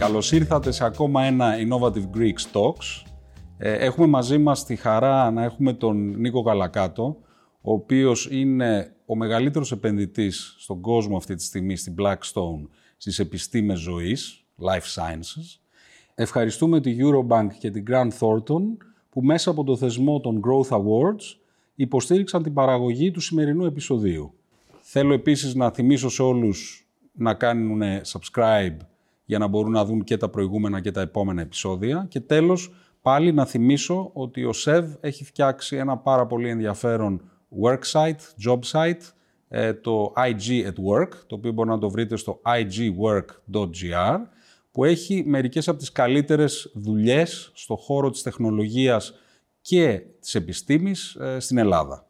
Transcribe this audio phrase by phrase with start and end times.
[0.00, 3.04] Καλώς ήρθατε σε ακόμα ένα Innovative Greek Talks.
[3.58, 7.16] Ε, έχουμε μαζί μας τη χαρά να έχουμε τον Νίκο Καλακάτο,
[7.60, 13.78] ο οποίος είναι ο μεγαλύτερος επενδυτής στον κόσμο αυτή τη στιγμή, στην Blackstone, στις επιστήμες
[13.78, 15.60] ζωής, Life Sciences.
[16.14, 18.62] Ευχαριστούμε τη Eurobank και την Grant Thornton,
[19.10, 21.36] που μέσα από το θεσμό των Growth Awards
[21.74, 24.34] υποστήριξαν την παραγωγή του σημερινού επεισοδίου.
[24.80, 28.76] Θέλω επίσης να θυμίσω σε όλους να κάνουν subscribe
[29.30, 32.06] για να μπορούν να δουν και τα προηγούμενα και τα επόμενα επεισόδια.
[32.08, 37.30] Και τέλος, πάλι να θυμίσω ότι ο ΣΕΒ έχει φτιάξει ένα πάρα πολύ ενδιαφέρον
[37.62, 39.12] worksite, job site,
[39.48, 44.18] ε, το IG at Work, το οποίο μπορεί να το βρείτε στο igwork.gr,
[44.70, 49.14] που έχει μερικές από τις καλύτερες δουλειές στο χώρο της τεχνολογίας
[49.60, 52.06] και της επιστήμης ε, στην Ελλάδα.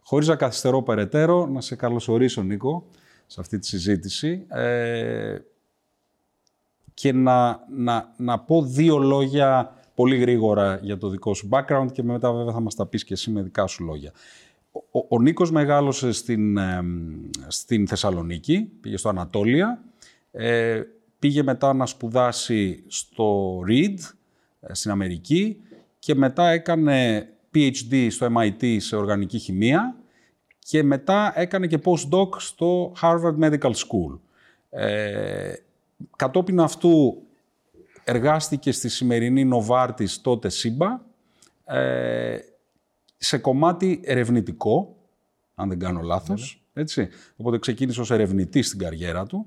[0.00, 2.86] Χωρίς να καθυστερώ περαιτέρω, να σε καλωσορίσω, Νίκο,
[3.26, 5.36] σε αυτή τη συζήτηση ε,
[7.00, 12.02] και να, να, να πω δύο λόγια πολύ γρήγορα για το δικό σου background και
[12.02, 14.12] μετά βέβαια θα μας τα πεις και εσύ με δικά σου λόγια.
[14.72, 16.58] Ο, ο Νίκος μεγάλωσε στην,
[17.48, 19.82] στην Θεσσαλονίκη, πήγε στο Ανατόλια,
[20.30, 20.82] ε,
[21.18, 23.96] πήγε μετά να σπουδάσει στο Reed
[24.60, 25.56] ε, στην Αμερική
[25.98, 29.96] και μετά έκανε PhD στο MIT σε οργανική χημεία
[30.58, 34.18] και μετά έκανε και postdoc στο Harvard Medical School.
[36.00, 37.22] Ε, κατόπιν αυτού
[38.04, 41.04] εργάστηκε στη σημερινή Novartis τότε ΣΥΜΠΑ
[41.64, 42.38] ε,
[43.16, 44.96] σε κομμάτι ερευνητικό,
[45.54, 46.62] αν δεν κάνω λάθος.
[46.72, 46.82] Ναι.
[46.82, 47.08] Έτσι.
[47.36, 49.46] Οπότε ξεκίνησε ως ερευνητής στην καριέρα του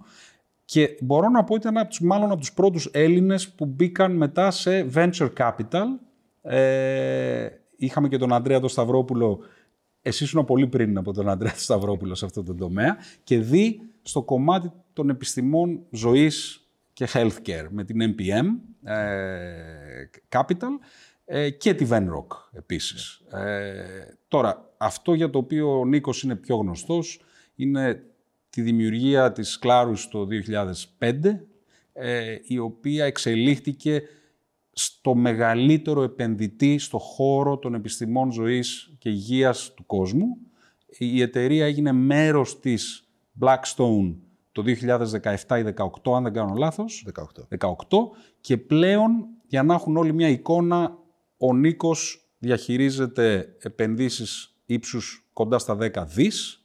[0.65, 4.15] και μπορώ να πω ότι ήταν από τους, μάλλον από τους πρώτους Έλληνες που μπήκαν
[4.15, 5.85] μετά σε venture capital.
[6.41, 9.39] Ε, είχαμε και τον Ανδρέα τον Σταυρόπουλο,
[10.01, 13.81] εσύ ήσουν πολύ πριν από τον Ανδρέα τον Σταυρόπουλο σε αυτό το τομέα και δει
[14.03, 18.45] στο κομμάτι των επιστημών ζωής και healthcare με την MPM
[18.89, 20.71] ε, Capital
[21.25, 23.21] ε, και τη Venrock επίσης.
[23.31, 23.83] Ε,
[24.27, 27.21] τώρα, αυτό για το οποίο ο Νίκος είναι πιο γνωστός
[27.55, 28.03] είναι
[28.49, 30.27] τη δημιουργία της Κλάρους το
[30.99, 31.39] 2005,
[31.93, 34.01] ε, η οποία εξελίχθηκε
[34.71, 40.37] στο μεγαλύτερο επενδυτή στο χώρο των επιστημών ζωής και υγείας του κόσμου.
[40.97, 43.02] Η εταιρεία έγινε μέρος της
[43.39, 44.15] Blackstone
[44.51, 45.73] το 2017 ή
[46.03, 47.05] 2018, αν δεν κάνω λάθος.
[47.13, 47.47] 18.
[47.59, 47.71] 18.
[48.41, 50.97] Και πλέον, για να έχουν όλοι μια εικόνα,
[51.37, 56.63] ο Νίκος διαχειρίζεται επενδύσεις ύψους κοντά στα 10 δις,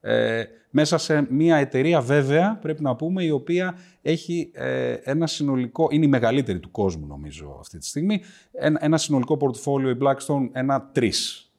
[0.00, 5.88] ε, μέσα σε μια εταιρεία βέβαια, πρέπει να πούμε, η οποία έχει ε, ένα συνολικό,
[5.90, 8.22] είναι η μεγαλύτερη του κόσμου νομίζω αυτή τη στιγμή,
[8.52, 11.50] ένα, ένα συνολικό πορτοφόλιο η Blackstone, ένα τρεις.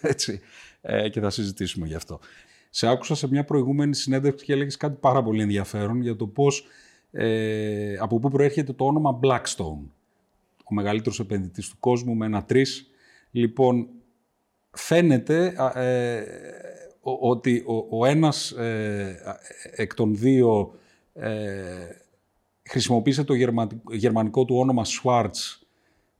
[0.00, 0.40] Έτσι.
[0.80, 2.20] Ε, και θα συζητήσουμε γι' αυτό.
[2.78, 6.66] Σε άκουσα σε μια προηγούμενη συνέντευξη και έλεγες κάτι πάρα πολύ ενδιαφέρον για το πώς,
[7.10, 9.84] ε, από πού προέρχεται το όνομα Blackstone.
[10.64, 12.90] Ο μεγαλύτερος επενδυτής του κόσμου με ένα τρεις.
[13.30, 13.88] Λοιπόν,
[14.70, 16.22] φαίνεται ε,
[17.02, 19.40] ότι ο, ο ένας ε,
[19.76, 20.74] εκ των δύο
[21.12, 21.88] ε,
[22.62, 23.34] χρησιμοποίησε το
[23.90, 25.66] γερμανικό του όνομα Schwarz,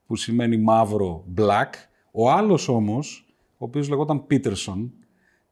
[0.06, 1.70] που σημαίνει μαύρο, black.
[2.10, 4.88] Ο άλλος όμως, ο οποίος λεγόταν Peterson,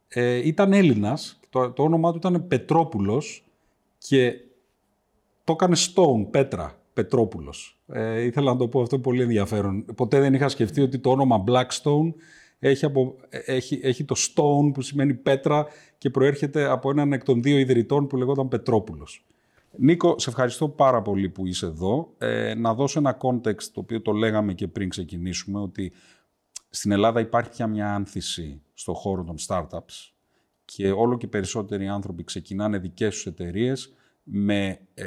[0.09, 3.45] ε, ήταν Έλληνας, το, το όνομά του ήταν Πετρόπουλος
[3.99, 4.35] και
[5.45, 7.79] το έκανε Stone, Πέτρα, Πετρόπουλος.
[7.87, 9.85] Ε, ήθελα να το πω αυτό πολύ ενδιαφέρον.
[9.95, 12.13] Ποτέ δεν είχα σκεφτεί ότι το όνομα Blackstone
[12.59, 15.67] έχει, από, έχει, έχει το stone που σημαίνει πέτρα
[15.99, 19.25] και προέρχεται από έναν εκ των δύο ιδρυτών που λεγόταν Πετρόπουλος.
[19.79, 22.13] Νίκο, σε ευχαριστώ πάρα πολύ που είσαι εδώ.
[22.19, 25.93] Ε, να δώσω ένα context, το οποίο το λέγαμε και πριν ξεκινήσουμε, ότι
[26.71, 30.13] στην Ελλάδα υπάρχει πια μια άνθηση στο χώρο των startups
[30.65, 33.93] και όλο και περισσότεροι άνθρωποι ξεκινάνε δικές τους εταιρείες
[34.23, 35.07] με, ε,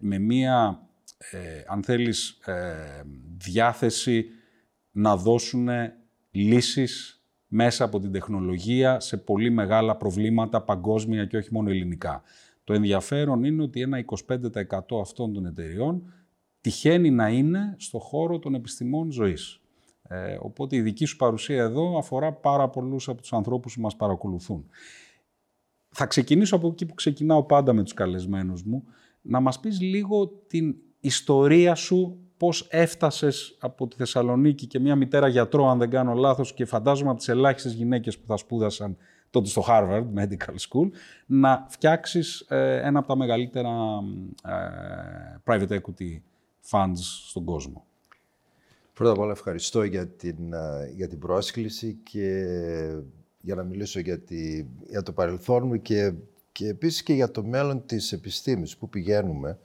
[0.00, 0.88] με μία,
[1.30, 3.02] ε, αν θέλεις, ε,
[3.36, 4.26] διάθεση
[4.90, 5.68] να δώσουν
[6.30, 12.22] λύσεις μέσα από την τεχνολογία σε πολύ μεγάλα προβλήματα παγκόσμια και όχι μόνο ελληνικά.
[12.64, 16.12] Το ενδιαφέρον είναι ότι ένα 25% αυτών των εταιριών
[16.60, 19.59] τυχαίνει να είναι στο χώρο των επιστημών ζωής.
[20.12, 23.96] Ε, οπότε η δική σου παρουσία εδώ αφορά πάρα πολλούς από τους ανθρώπους που μας
[23.96, 24.66] παρακολουθούν.
[25.88, 28.84] Θα ξεκινήσω από εκεί που ξεκινάω πάντα με τους καλεσμένους μου,
[29.22, 35.28] να μας πεις λίγο την ιστορία σου πώς έφτασες από τη Θεσσαλονίκη και μια μητέρα
[35.28, 38.96] γιατρό, αν δεν κάνω λάθος, και φαντάζομαι από τις ελάχιστες γυναίκες που θα σπούδασαν
[39.30, 40.90] τότε στο Harvard Medical School,
[41.26, 43.70] να φτιάξεις ε, ένα από τα μεγαλύτερα
[44.44, 46.20] ε, private equity
[46.70, 46.98] funds
[47.28, 47.84] στον κόσμο.
[49.00, 52.46] Πρώτα απ' όλα ευχαριστώ για την, ε, για την πρόσκληση και
[53.40, 56.12] για να μιλήσω για, τη, για το παρελθόν μου και,
[56.52, 59.58] και επίσης και για το μέλλον της επιστήμης που πηγαίνουμε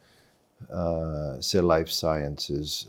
[1.38, 2.88] σε life sciences.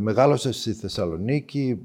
[0.00, 1.78] Μεγάλωσα στη Θεσσαλονίκη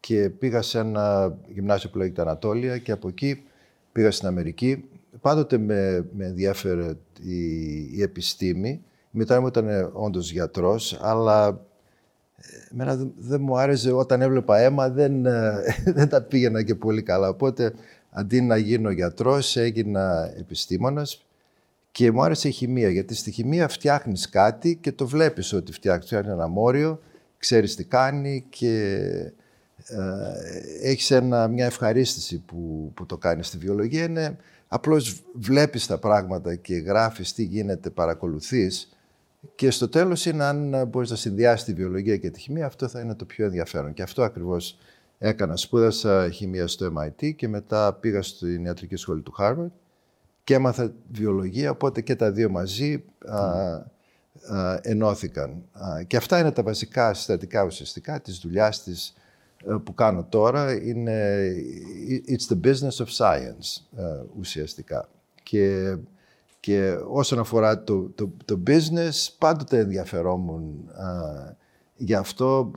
[0.00, 3.42] και πήγα σε ένα γυμνάσιο που λέγεται Ανατόλια και από εκεί
[3.92, 4.84] πήγα στην Αμερική.
[5.20, 8.68] Πάντοτε με, με ενδιαφέρε η, η επιστήμη.
[9.10, 11.66] Η μητέρα μου ήταν όντως γιατρός, αλλά
[12.72, 15.52] Εμένα δεν μου άρεσε όταν έβλεπα αίμα, δεν, ε,
[15.96, 17.28] δεν τα πήγαινα και πολύ καλά.
[17.28, 17.72] Οπότε
[18.10, 21.24] αντί να γίνω γιατρός, έγινα επιστήμονας
[21.90, 22.88] και μου άρεσε η χημεία.
[22.88, 26.04] Γιατί στη χημεία φτιάχνεις κάτι και το βλέπεις ότι φτιάχνεις.
[26.04, 27.00] Φτιάχνεις ένα μόριο,
[27.38, 28.92] ξέρεις τι κάνει και
[29.86, 33.46] ε, έχεις ένα, μια ευχαρίστηση που, που το κάνεις.
[33.46, 34.36] Στη βιολογία είναι
[34.68, 38.96] απλώς βλέπεις τα πράγματα και γράφεις τι γίνεται, παρακολουθείς
[39.54, 43.00] και στο τέλος είναι αν μπορείς να συνδυάσεις τη βιολογία και τη χημεία, αυτό θα
[43.00, 43.92] είναι το πιο ενδιαφέρον.
[43.92, 44.78] Και αυτό ακριβώς
[45.18, 45.56] έκανα.
[45.56, 49.70] Σπούδασα χημεία στο MIT και μετά πήγα στην ιατρική σχολή του Harvard
[50.44, 55.62] και έμαθα βιολογία, οπότε και τα δύο μαζί α, ενώθηκαν.
[56.06, 59.14] και αυτά είναι τα βασικά συστατικά ουσιαστικά της δουλειάς της
[59.66, 60.72] ε, που κάνω τώρα.
[60.72, 61.48] Είναι
[62.28, 65.08] it's the business of science ε, ουσιαστικά.
[65.42, 65.96] Και
[66.64, 71.56] και όσον αφορά το, το, το business, πάντοτε ενδιαφερόμουν α,
[71.96, 72.70] γι' αυτό.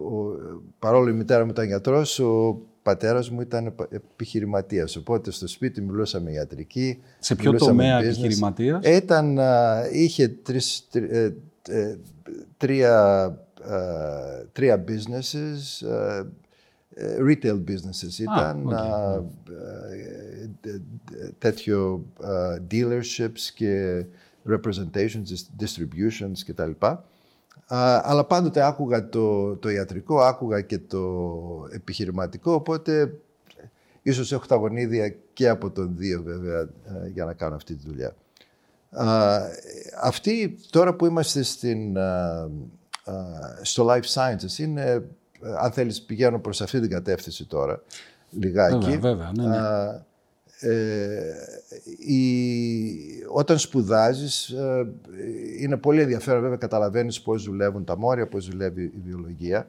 [0.79, 4.95] παρόλο η μητέρα μου ήταν γιατρός, ο πατέρας μου ήταν επιχειρηματίας.
[4.95, 7.01] Οπότε στο σπίτι μιλούσαμε ιατρική.
[7.19, 9.39] Σε ποιο τομέα επιχειρηματίας; Ήταν,
[9.91, 11.33] είχε τρεις, ε,
[11.69, 11.97] ε,
[12.57, 13.37] τρία,
[14.51, 15.87] τρία businesses,
[17.27, 19.23] retail businesses ήταν, okay.
[21.37, 22.05] τέτοιο
[22.71, 24.05] dealerships και
[24.49, 25.27] representations,
[25.59, 26.71] distributions κτλ.
[27.67, 33.13] Αλλά πάντοτε άκουγα το, το ιατρικό, άκουγα και το επιχειρηματικό, οπότε
[34.01, 36.69] ίσως έχω τα γονίδια και από τον δύο βέβαια
[37.13, 38.15] για να κάνω αυτή τη δουλειά.
[40.01, 41.97] Αυτή τώρα που είμαστε στην,
[43.61, 45.01] στο Life Sciences είναι ε,
[45.59, 47.81] αν θέλεις πηγαίνω προς αυτή την κατεύθυνση τώρα,
[48.29, 48.89] λιγάκι.
[48.89, 50.01] Βέβαια, βέβαια, ναι, ναι.
[50.59, 51.33] ε,
[52.13, 52.23] η,
[53.27, 54.87] όταν σπουδάζεις ε,
[55.59, 59.67] είναι πολύ ενδιαφέρον βέβαια καταλαβαίνεις πώς δουλεύουν τα μόρια, πώς δουλεύει η βιολογία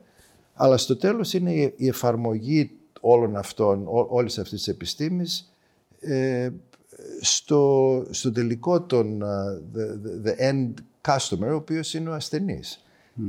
[0.60, 2.70] αλλά στο τέλος είναι η, εφαρμογή
[3.00, 5.52] όλων αυτών, ό, όλης αυτής της επιστήμης
[6.00, 6.48] ε,
[7.20, 9.22] στο, στο τελικό των
[9.74, 10.72] the, the end
[11.08, 12.84] customer, ο οποίος είναι ο ασθενής.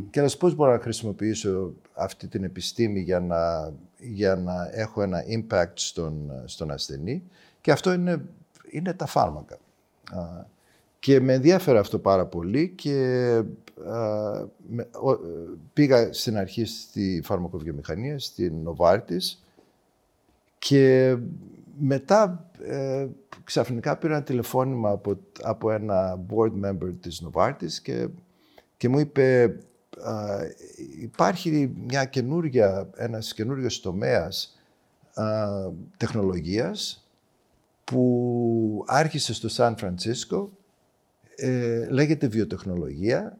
[0.09, 5.01] Και να σου πώς μπορώ να χρησιμοποιήσω αυτή την επιστήμη για να, για να έχω
[5.01, 7.24] ένα impact στον, στον ασθενή.
[7.62, 8.25] Και αυτό είναι,
[8.69, 9.57] είναι τα φάρμακα.
[11.00, 13.44] Και με ενδιαφέρει αυτό πάρα πολύ και
[15.74, 19.38] πήγα στην αρχή στη φαρμακοβιομηχανία, στην Novartis
[20.59, 21.18] και
[21.80, 23.07] μετά ε,
[23.44, 28.07] ξαφνικά πήρα ένα τηλεφώνημα από, από ένα board member της Novartis και,
[28.77, 29.56] και μου είπε
[31.00, 34.59] υπάρχει μια καινούργια, ένας καινούριος τομέας
[35.97, 37.07] τεχνολογίας
[37.83, 40.51] που άρχισε στο Σαν Φρανσίσκο,
[41.36, 43.38] ε, λέγεται βιοτεχνολογία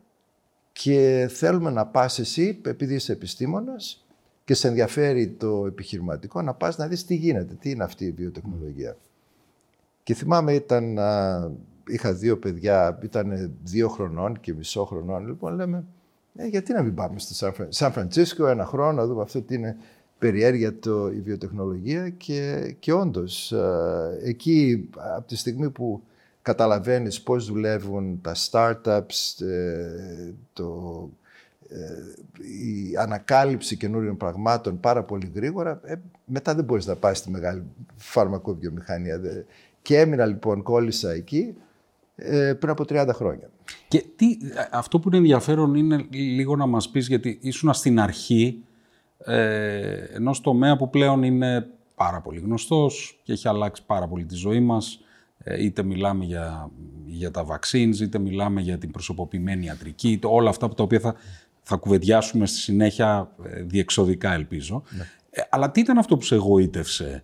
[0.72, 4.06] και θέλουμε να πας εσύ, επειδή είσαι επιστήμονας
[4.46, 8.12] και σε ενδιαφέρει το επιχειρηματικό, να πας να δεις τι γίνεται, τι είναι αυτή η
[8.12, 8.98] βιοτεχνολογία.
[10.04, 10.98] Και θυμάμαι ήταν,
[11.88, 15.84] είχα δύο παιδιά, ήταν δύο χρονών και μισό χρονών, λοιπόν λέμε,
[16.36, 19.78] ε, γιατί να μην πάμε στο Σαν, Φραντσίσκο ένα χρόνο, να δούμε αυτό τι είναι
[20.20, 26.02] περιέργεια το, η βιοτεχνολογία και, και όντως ε, εκεί από τη στιγμή που
[26.42, 31.10] καταλαβαίνεις πώς δουλεύουν τα startups, ε, το,
[32.38, 35.82] η ανακάλυψη καινούριων πραγμάτων πάρα πολύ γρήγορα,
[36.26, 37.64] μετά δεν μπορείς να πας στη μεγάλη
[37.96, 39.20] φαρμακοβιομηχανία.
[39.82, 41.56] Και έμεινα λοιπόν, κόλλησα εκεί
[42.16, 43.50] ε, πριν από 30 χρόνια.
[43.88, 44.38] Και τι,
[44.72, 48.64] αυτό που είναι ενδιαφέρον είναι λίγο να μας πεις, γιατί ήσουν στην αρχή
[49.18, 54.36] ε, ενός τομέα που πλέον είναι πάρα πολύ γνωστός και έχει αλλάξει πάρα πολύ τη
[54.36, 55.00] ζωή μας.
[55.38, 56.72] Ε, είτε μιλάμε για,
[57.06, 61.00] για τα vaccines, είτε μιλάμε για την προσωποποιημένη ιατρική, είτε όλα αυτά που τα οποία
[61.00, 61.16] θα,
[61.62, 64.84] θα κουβεντιάσουμε στη συνέχεια ε, διεξοδικά ελπίζω.
[64.90, 65.08] Ναι.
[65.30, 67.24] Ε, αλλά τι ήταν αυτό που σε εγωίτευσε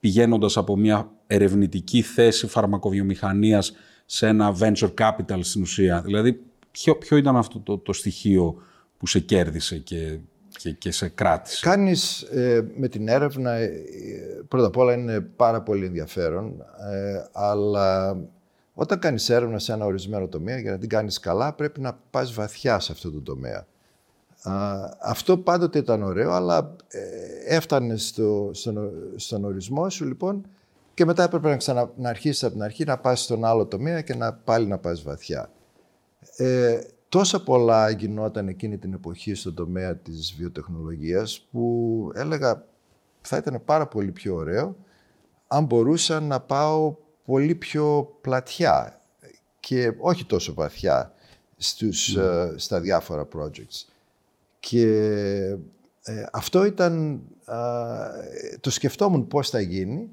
[0.00, 3.72] πηγαίνοντας από μια ερευνητική θέση φαρμακοβιομηχανίας
[4.04, 6.02] σε ένα venture capital στην ουσία.
[6.02, 8.62] Δηλαδή, ποιο, ποιο ήταν αυτό το, το στοιχείο
[8.98, 10.18] που σε κέρδισε και,
[10.58, 13.70] και, και σε κράτησε; Κάνεις ε, με την έρευνα, ε,
[14.48, 18.16] πρώτα απ' όλα είναι πάρα πολύ ενδιαφέρον, ε, αλλά
[18.74, 22.32] όταν κάνεις έρευνα σε ένα ορισμένο τομέα, για να την κάνεις καλά, πρέπει να πας
[22.32, 23.66] βαθιά σε αυτό το τομέα.
[25.00, 26.76] αυτό πάντοτε ήταν ωραίο, αλλά
[27.46, 30.46] έφτανε στο, στον, στον ορισμό σου, λοιπόν,
[30.94, 34.00] και μετά έπρεπε να, ξανα, να αρχίσεις από την αρχή να πας στον άλλο τομέα
[34.00, 35.50] και να πάλι να πας βαθιά.
[36.36, 42.64] Ε, τόσα πολλά γινόταν εκείνη την εποχή στον τομέα της βιοτεχνολογίας που έλεγα
[43.20, 44.76] θα ήταν πάρα πολύ πιο ωραίο
[45.46, 49.00] αν μπορούσα να πάω πολύ πιο πλατιά
[49.60, 51.12] και όχι τόσο βαθιά
[51.56, 52.22] στους, ναι.
[52.22, 53.88] ε, στα διάφορα projects.
[54.60, 54.86] Και
[56.02, 57.22] ε, αυτό ήταν,
[58.60, 60.10] το σκεφτόμουν πώς θα γίνει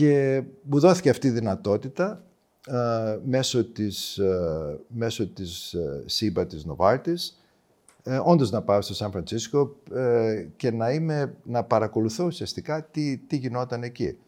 [0.00, 2.24] και μου δόθηκε αυτή η δυνατότητα
[3.24, 4.20] μέσω της,
[4.88, 5.76] μέσω της
[6.06, 7.40] ΣΥΠΑ της Νοβάρτης
[8.02, 13.16] ε, όντως να πάω στο Σαν Φρανσίσκο ε, και να, είμαι, να παρακολουθώ ουσιαστικά τι,
[13.16, 14.18] τι γινόταν εκεί.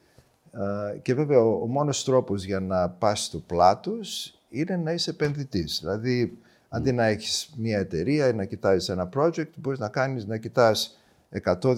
[0.53, 5.11] Ε, και βέβαια ο, ο μόνος τρόπος για να πας στο πλάτος είναι να είσαι
[5.11, 5.79] επενδυτής.
[5.81, 6.39] Δηλαδή,
[6.69, 10.99] αντί να έχεις μια εταιρεία ή να κοιτάζεις ένα project, μπορείς να κάνεις να κοιτάς
[11.45, 11.77] 100-200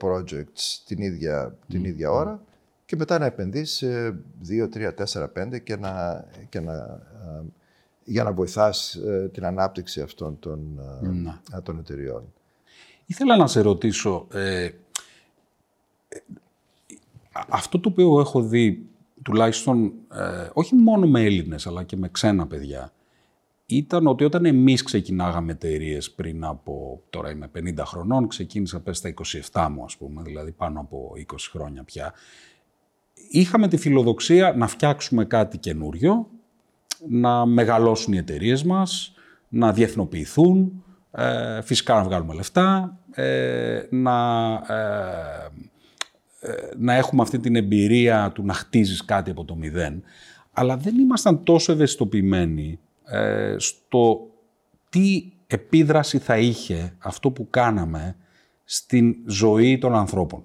[0.00, 2.42] projects την ίδια, την ίδια ώρα
[2.92, 4.10] και μετά να επενδύσεις σε
[4.48, 7.02] 2, 3, 4, 5 και να, και να
[8.04, 10.80] για να βοηθάς ε, την ανάπτυξη αυτών των,
[11.56, 12.32] ε, των εταιριών.
[13.06, 14.70] Ήθελα να σε ρωτήσω, ε,
[17.48, 18.86] αυτό το οποίο έχω δει,
[19.22, 19.92] τουλάχιστον
[20.52, 22.92] όχι μόνο με Έλληνες, αλλά και με ξένα παιδιά,
[23.66, 29.14] ήταν ότι όταν εμείς ξεκινάγαμε εταιρείες πριν από, τώρα είμαι 50 χρονών, ξεκίνησα πες στα
[29.52, 32.12] 27 μου ας πούμε, δηλαδή πάνω από 20 χρόνια πια,
[33.32, 36.28] είχαμε τη φιλοδοξία να φτιάξουμε κάτι καινούριο,
[37.08, 39.14] να μεγαλώσουν οι εταιρείες μας,
[39.48, 45.50] να διεθνοποιηθούν, ε, φυσικά να βγάλουμε λεφτά, ε, να, ε,
[46.76, 50.02] να έχουμε αυτή την εμπειρία του να χτίζεις κάτι από το μηδέν.
[50.52, 52.78] Αλλά δεν ήμασταν τόσο ευαισθητοποιημένοι
[53.56, 54.30] στο
[54.88, 58.16] τι επίδραση θα είχε αυτό που κάναμε
[58.64, 60.42] στην ζωή των ανθρώπων.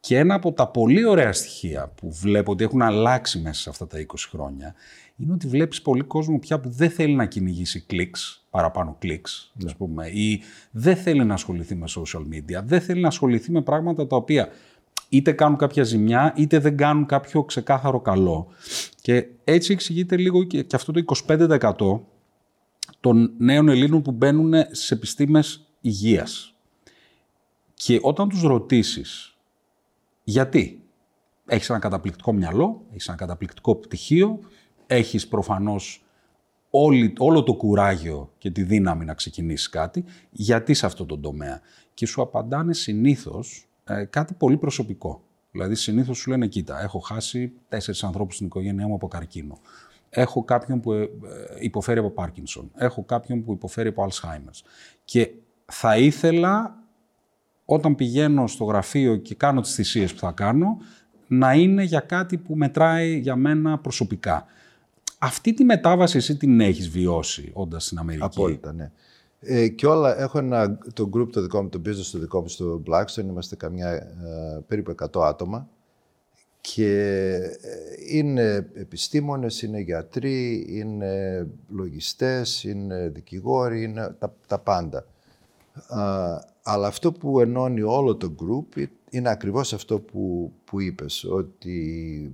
[0.00, 3.86] Και ένα από τα πολύ ωραία στοιχεία που βλέπω ότι έχουν αλλάξει μέσα σε αυτά
[3.86, 4.74] τα 20 χρόνια
[5.16, 9.72] είναι ότι βλέπεις πολύ κόσμο πια που δεν θέλει να κυνηγήσει κλικς, παραπάνω κλικς, ναι.
[9.74, 14.06] πούμε, ή δεν θέλει να ασχοληθεί με social media, δεν θέλει να ασχοληθεί με πράγματα
[14.06, 14.48] τα οποία
[15.08, 18.46] είτε κάνουν κάποια ζημιά, είτε δεν κάνουν κάποιο ξεκάθαρο καλό.
[19.00, 22.00] Και έτσι εξηγείται λίγο και, και αυτό το 25%
[23.00, 26.54] των νέων Ελλήνων που μπαίνουν στις επιστήμες υγείας.
[27.74, 29.29] Και όταν τους ρωτήσεις
[30.30, 30.82] γιατί,
[31.46, 34.40] έχεις ένα καταπληκτικό μυαλό, έχεις ένα καταπληκτικό πτυχίο,
[34.86, 36.04] έχεις προφανώς
[36.70, 41.60] όλη, όλο το κουράγιο και τη δύναμη να ξεκινήσεις κάτι, γιατί σε αυτό το τομέα;
[41.94, 45.22] Και σου απαντάνε συνήθως ε, κάτι πολύ προσωπικό.
[45.50, 49.58] Δηλαδή συνήθως σου λένε, κοίτα, έχω χάσει τέσσερις ανθρώπους στην οικογένειά μου από καρκίνο.
[50.10, 51.08] Έχω κάποιον που ε,
[51.60, 52.70] υποφέρει από Πάρκινσον.
[52.76, 54.60] Έχω κάποιον που υποφέρει από Alzheimer's.
[55.04, 55.30] Και
[55.64, 56.79] θα ήθελα
[57.72, 60.78] όταν πηγαίνω στο γραφείο και κάνω τις θυσίες που θα κάνω,
[61.26, 64.46] να είναι για κάτι που μετράει για μένα προσωπικά.
[65.18, 68.90] Αυτή τη μετάβαση εσύ την έχεις βιώσει όντας στην Αμερική; Απόλυτα, ναι.
[69.40, 72.48] Ε, και όλα, έχω ένα, το group το δικό μου, το business το δικό μου
[72.48, 74.04] στο Blackstone, είμαστε καμιά ε,
[74.66, 75.68] περίπου 100 άτομα
[76.60, 76.94] και
[77.60, 85.04] ε, είναι επιστήμονες, είναι γιατροί, είναι λογιστές, είναι δικηγόροι, είναι τα, τα πάντα.
[86.72, 92.32] Αλλά αυτό που ενώνει όλο το group είναι ακριβώς αυτό που, που είπες, ότι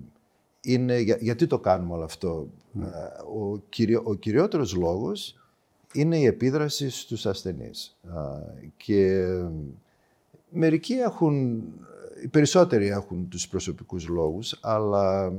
[0.61, 2.87] είναι, γιατί το κάνουμε όλο αυτό; Ναι.
[3.37, 5.37] Ο, κυριο, ο κυριότερος λόγος
[5.93, 7.97] είναι η επίδραση στους ασθενείς.
[8.77, 9.27] Και
[10.51, 11.63] μερικοί έχουν,
[12.23, 15.33] οι περισσότεροι έχουν τους προσωπικούς λόγους, αλλά,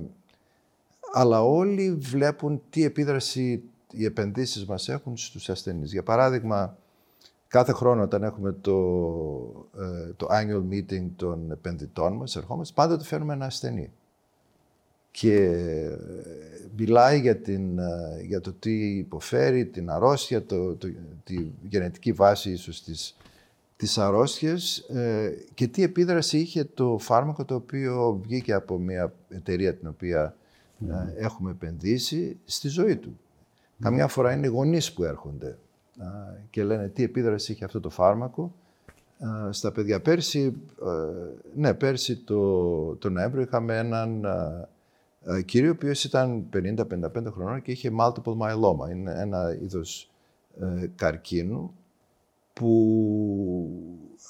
[1.14, 5.92] αλλά όλοι βλέπουν τι επίδραση οι επενδύσεις μας έχουν στους ασθενείς.
[5.92, 6.78] Για παράδειγμα,
[7.48, 8.78] κάθε χρόνο όταν έχουμε το,
[9.78, 13.92] ε, το annual meeting των επενδυτών μας, ερχόμαστε, πάντα το φέρνουμε ένα ασθενή.
[15.12, 15.62] Και
[16.78, 17.80] μιλάει για, την,
[18.26, 20.88] για το τι υποφέρει, την αρρώστια, το, το,
[21.24, 23.18] τη γενετική βάση ίσως της,
[23.78, 29.76] της αρρώστιας ε, και τι επίδραση είχε το φάρμακο το οποίο βγήκε από μια εταιρεία
[29.76, 30.36] την οποία
[30.90, 33.20] ε, έχουμε επενδύσει στη ζωή του.
[33.80, 35.58] Καμιά φορά είναι οι γονείς που έρχονται
[36.50, 38.54] και λένε τι επίδραση είχε αυτό το φάρμακο
[39.50, 40.02] στα παιδιά.
[40.02, 40.54] Πέρσι,
[40.86, 44.26] ε, ναι, πέρσι το, το Νοέμβριο είχαμε έναν
[45.30, 48.90] ε, κύριο ο οποίος ήταν 50-55 χρονών και είχε multiple myeloma.
[48.92, 50.12] Είναι ένα είδος
[50.60, 51.74] ε, καρκίνου
[52.54, 52.72] που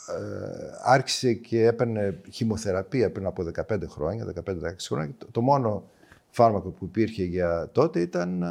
[0.07, 5.15] ε, άρχισε και έπαιρνε χημοθεραπεία πριν από 15 χρόνια, 15-16 χρόνια.
[5.31, 5.83] Το, μόνο
[6.29, 8.45] φάρμακο που υπήρχε για τότε ήταν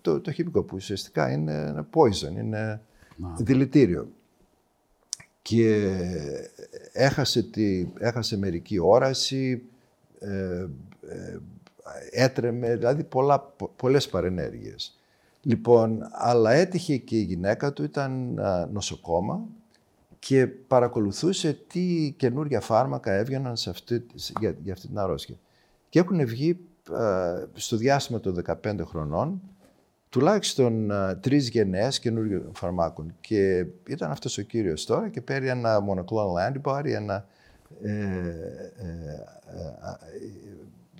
[0.00, 2.80] το, το χημικό, που ουσιαστικά είναι poison, είναι
[3.38, 4.08] δηλητήριο.
[5.42, 5.96] Και
[6.92, 9.62] έχασε, τη, έχασε μερική όραση,
[12.10, 14.98] έτρεμε, δηλαδή πολλά, πολλές παρενέργειες.
[15.42, 18.40] Λοιπόν, αλλά έτυχε και η γυναίκα του, ήταν
[18.72, 19.44] νοσοκόμα
[20.18, 24.06] και παρακολουθούσε τι καινούργια φάρμακα έβγαιναν σε αυτή,
[24.40, 25.36] για, για αυτή την αρρώστια.
[25.88, 26.58] Και έχουν βγει
[27.54, 29.40] στο διάστημα των 15 χρονών
[30.08, 33.14] τουλάχιστον τρεις γενναίες καινούργιων φαρμάκων.
[33.20, 37.26] Και ήταν αυτός ο κύριος τώρα και παίρνει ένα monoclonal antibody, ένα.
[37.82, 38.06] Ε, ε,
[38.76, 39.24] ε,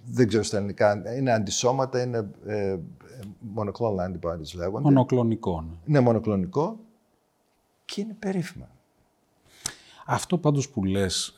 [0.09, 2.77] δεν ξέρω στα ελληνικά, είναι αντισώματα, είναι ε,
[3.57, 4.83] monoclonal antibodies λέγονται.
[4.83, 5.65] Μονοκλονικό.
[5.85, 6.79] Ναι, μονοκλονικό
[7.85, 8.69] και είναι περίφημα.
[10.07, 11.37] Αυτό πάντως που λες,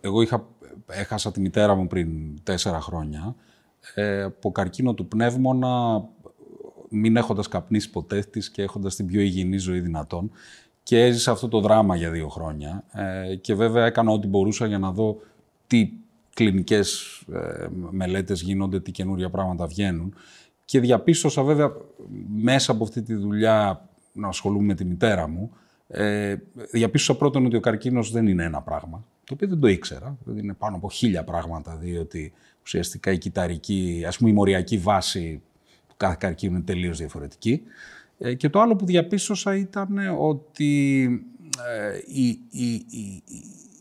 [0.00, 0.46] εγώ είχα,
[0.86, 3.34] έχασα τη μητέρα μου πριν τέσσερα χρόνια,
[4.24, 6.04] από καρκίνο του πνεύμονα
[6.88, 10.30] μην έχοντας καπνίσει ποτέ της και έχοντας την πιο υγιεινή ζωή δυνατόν.
[10.82, 12.84] Και έζησα αυτό το δράμα για δύο χρόνια.
[12.92, 15.20] Ε, και βέβαια έκανα ό,τι μπορούσα για να δω
[15.66, 15.90] τι
[16.34, 20.14] κλινικές ε, μελέτες γίνονται, τι καινούρια πράγματα βγαίνουν.
[20.64, 21.72] Και διαπίστωσα βέβαια
[22.28, 25.50] μέσα από αυτή τη δουλειά να ασχολούμαι με τη μητέρα μου,
[25.88, 26.36] ε,
[26.70, 30.16] διαπίστωσα πρώτον ότι ο καρκίνος δεν είναι ένα πράγμα, το οποίο δεν το ήξερα.
[30.22, 35.42] Δηλαδή είναι πάνω από χίλια πράγματα, διότι ουσιαστικά η κυταρική, ας πούμε η μοριακή βάση
[35.96, 37.62] κάθε καρκίνο είναι τελείως διαφορετική.
[38.18, 41.04] Ε, και το άλλο που διαπίστωσα ήταν ότι
[41.68, 42.72] ε, η, η,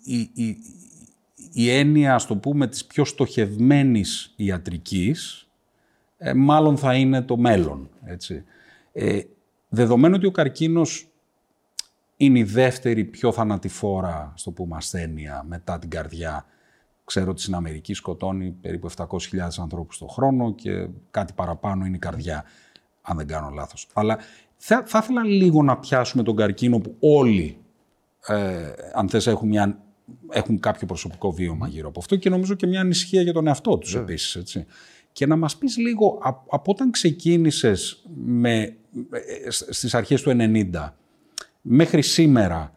[0.04, 0.58] η, η,
[1.54, 5.48] η έννοια, ας το πούμε, της πιο στοχευμένης ιατρικής,
[6.18, 7.90] ε, μάλλον θα είναι το μέλλον.
[8.06, 8.44] Έτσι.
[8.92, 9.20] Ε,
[9.70, 11.08] δεδομένου ότι ο καρκίνος
[12.18, 16.46] είναι η δεύτερη πιο θανατηφόρα, στο πούμε, ασθένεια μετά την καρδιά
[17.12, 19.06] Ξέρω ότι στην Αμερική σκοτώνει περίπου 700.000
[19.58, 22.44] ανθρώπους το χρόνο και κάτι παραπάνω είναι η καρδιά,
[23.02, 23.88] αν δεν κάνω λάθος.
[23.94, 24.18] Αλλά
[24.58, 27.58] θα, θα ήθελα λίγο να πιάσουμε τον καρκίνο που όλοι,
[28.28, 29.84] ε, αν θες, έχουν, μια,
[30.30, 33.78] έχουν κάποιο προσωπικό βίωμα γύρω από αυτό και νομίζω και μια ανησυχία για τον εαυτό
[33.78, 34.00] τους yeah.
[34.00, 34.36] επίσης.
[34.36, 34.66] Έτσι.
[35.12, 38.76] Και να μας πεις λίγο, από όταν ξεκίνησες με,
[39.12, 40.94] ε, στις αρχές του 90
[41.62, 42.74] μέχρι σήμερα,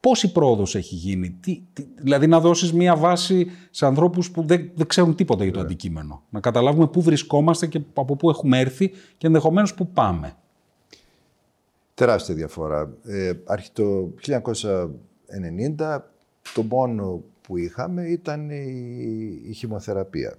[0.00, 1.62] Πόση πρόοδος έχει γίνει, τι,
[1.96, 5.62] δηλαδή να δώσεις μία βάση σε ανθρώπους που δεν, δεν ξέρουν τίποτα για το yeah.
[5.62, 5.68] Ναι.
[5.68, 6.22] αντικείμενο.
[6.30, 10.36] Να καταλάβουμε πού βρισκόμαστε και από πού έχουμε έρθει και ενδεχομένως πού πάμε.
[11.94, 12.96] Τεράστια διαφορά.
[13.02, 13.32] Ε,
[13.72, 14.14] το
[15.78, 15.98] 1990
[16.54, 20.36] το μόνο που είχαμε ήταν η, η χημοθεραπεία.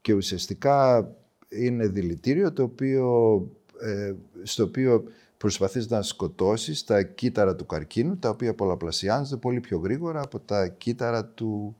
[0.00, 1.08] Και ουσιαστικά
[1.48, 3.36] είναι δηλητήριο το οποίο,
[3.80, 5.04] ε, στο οποίο
[5.40, 10.68] προσπαθείς να σκοτώσεις τα κύτταρα του καρκίνου, τα οποία πολλαπλασιάζονται πολύ πιο γρήγορα από τα
[10.68, 11.76] κύτταρα του,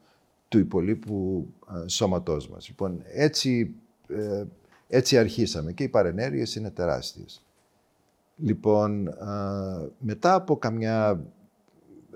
[0.49, 2.69] του υπολείπου α, σώματός μας.
[2.69, 3.75] Λοιπόν, έτσι,
[4.09, 4.45] ε,
[4.89, 7.45] έτσι αρχίσαμε και οι παρενέργειες είναι τεράστιες.
[8.37, 9.15] Λοιπόν,
[9.99, 11.25] μετά από καμιά,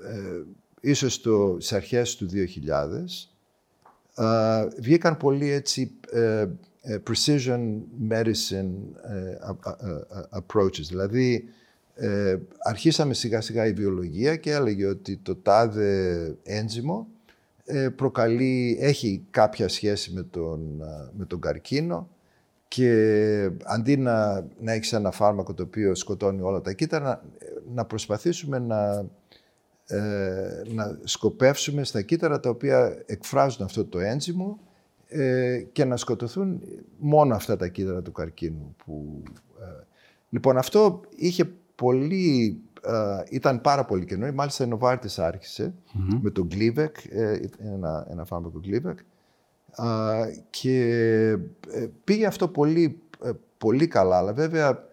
[0.02, 0.42] ε,
[0.80, 3.28] ίσως το, στις αρχές του 2000,
[4.78, 6.48] βγήκαν πολύ έτσι ε, ε,
[6.84, 9.38] precision medicine ε,
[10.30, 10.86] approaches.
[10.88, 11.44] Δηλαδή,
[11.94, 17.08] ε, αρχίσαμε σιγά σιγά η βιολογία και έλεγε ότι το τάδε ένζυμο
[17.96, 20.82] προκαλεί, έχει κάποια σχέση με τον,
[21.16, 22.08] με τον καρκίνο
[22.68, 27.22] και αντί να, να έχεις ένα φάρμακο το οποίο σκοτώνει όλα τα κύτταρα, να,
[27.74, 29.06] να προσπαθήσουμε να,
[30.74, 34.58] να σκοπεύσουμε στα κύτταρα τα οποία εκφράζουν αυτό το ένζυμο
[35.08, 36.60] ε, και να σκοτωθούν
[36.98, 38.76] μόνο αυτά τα κύτταρα του καρκίνου.
[38.84, 39.22] Που,
[39.60, 39.84] ε,
[40.30, 44.34] λοιπόν, αυτό είχε πολύ, ε, ήταν πάρα πολύ καινούριο.
[44.34, 45.20] Μάλιστα, η Νοβάρτης
[46.20, 46.90] με το Gleevec,
[47.58, 48.94] ένα, ένα φάρμακο Gleevec,
[50.50, 51.38] και
[52.04, 52.98] πήγε αυτό πολύ,
[53.58, 54.16] πολύ καλά.
[54.16, 54.88] Αλλά βέβαια,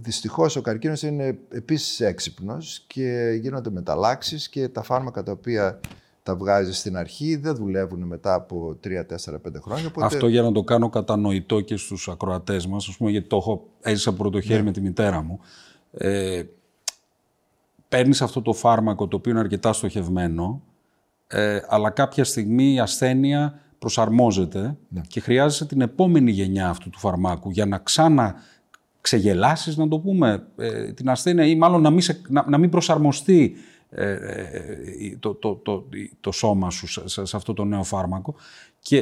[0.00, 5.80] δυστυχώς ο καρκίνος είναι επίσης έξυπνος και γίνονται μεταλλάξεις και τα φάρμακα τα οποία
[6.22, 9.86] τα βγάζει στην αρχή, δεν δουλεύουν μετά από 3, 4, 5 χρόνια.
[9.86, 10.06] Οπότε...
[10.06, 13.68] Αυτό για να το κάνω κατανοητό και στους ακροατές μας, ας πούμε, γιατί το έχω
[13.80, 14.64] έζησα πρώτο χέρι ναι.
[14.64, 15.40] με τη μητέρα μου.
[15.92, 16.42] Ε,
[17.88, 20.62] Παίρνεις αυτό το φάρμακο το οποίο είναι αρκετά στοχευμένο,
[21.26, 25.00] ε, αλλά κάποια στιγμή η ασθένεια προσαρμόζεται ναι.
[25.08, 28.34] και χρειάζεσαι την επόμενη γενιά αυτού του φαρμάκου για να ξανά
[29.00, 33.54] ξεγελάσεις, να το πούμε, ε, την ασθένεια ή μάλλον να μην, να, να μην προσαρμοστεί
[33.54, 33.58] ε, ε,
[35.18, 35.88] το, το, το,
[36.20, 38.34] το σώμα σου σε, σε, αυτό το νέο φάρμακο.
[38.80, 38.96] Και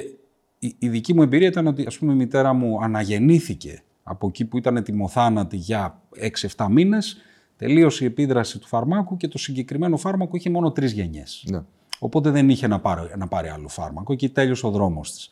[0.58, 4.44] η, η, δική μου εμπειρία ήταν ότι ας πούμε η μητέρα μου αναγεννήθηκε από εκεί
[4.44, 6.02] που ήταν ετοιμοθάνατη για
[6.56, 7.16] 6-7 μήνες,
[7.56, 11.44] τελείωσε η επίδραση του φαρμάκου και το συγκεκριμένο φάρμακο είχε μόνο τρεις γενιές.
[11.50, 11.62] Ναι.
[11.98, 15.30] Οπότε δεν είχε να πάρει, να πάρει άλλο φάρμακο και τέλειωσε ο δρόμος της.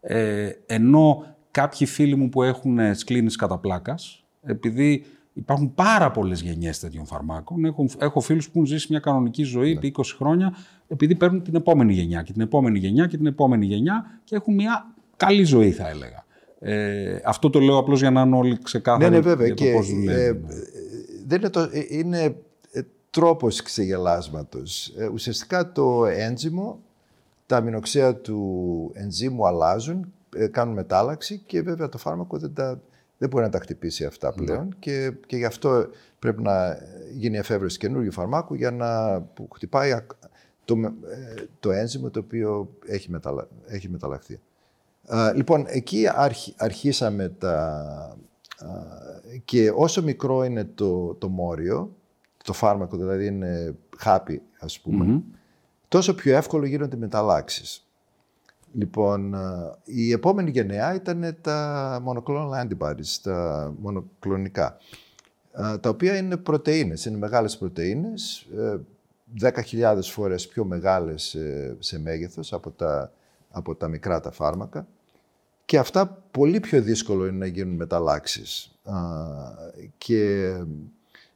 [0.00, 5.04] Ε, ενώ κάποιοι φίλοι μου που έχουν σκλήνεις κατά πλάκας, επειδή
[5.38, 7.64] Υπάρχουν πάρα πολλές γενιές τέτοιων φαρμάκων.
[7.64, 10.54] Έχω, έχω φίλους που έχουν ζήσει μια κανονική ζωή επί 20 χρόνια,
[10.88, 14.54] επειδή παίρνουν την επόμενη γενιά και την επόμενη γενιά και την επόμενη γενιά και έχουν
[14.54, 16.24] μια καλή ζωή, θα έλεγα.
[16.60, 19.46] Ε, αυτό το λέω απλώς για να είναι όλοι ξεκάθαροι ναι, ναι, βέβαια.
[19.46, 20.20] για το και, πώς δουλεύει.
[20.20, 20.38] ε, ναι.
[21.26, 22.36] δεν είναι, το, ε, είναι
[22.70, 24.94] ε, τρόπος ξεγελάσματος.
[24.96, 26.78] Ε, ουσιαστικά το ένζυμο,
[27.46, 32.80] τα αμινοξέα του ενζύμου αλλάζουν, ε, κάνουν μετάλλαξη και βέβαια το φάρμακο δεν, τα,
[33.18, 34.44] δεν μπορεί να τα χτυπήσει αυτά Ναι.
[34.44, 35.86] πλέον και, και γι' αυτό
[36.18, 36.78] πρέπει να
[37.12, 40.12] γίνει εφεύρεση καινούργιου φαρμάκου για να που χτυπάει ακ-
[40.64, 40.92] το, με-
[41.36, 44.40] ε, το ένζυμο το οποίο έχει, μεταλλα, έχει μεταλλαχθεί.
[45.06, 47.62] Α, λοιπόν, εκεί αρχ- αρχίσαμε τα...
[48.58, 48.68] α,
[49.44, 51.96] και όσο μικρό είναι το, το μόριο,
[52.44, 55.20] το φάρμακο δηλαδή είναι χάπι ας πούμε, Μμμ.
[55.88, 57.87] τόσο πιο εύκολο γίνονται οι μεταλλάξεις.
[58.72, 64.76] Λοιπόν, α, η επόμενη γενεά ήταν τα monoclonal antibodies, τα μονοκλονικά,
[65.52, 68.78] α, τα οποία είναι πρωτεΐνες, είναι μεγάλες πρωτεΐνες, ε,
[69.40, 73.12] 10.000 φορές πιο μεγάλες ε, σε μέγεθος από τα,
[73.50, 74.86] από τα μικρά τα φάρμακα
[75.68, 78.78] και αυτά πολύ πιο δύσκολο είναι να γίνουν μεταλλάξεις.
[78.84, 78.96] Α,
[79.98, 80.44] και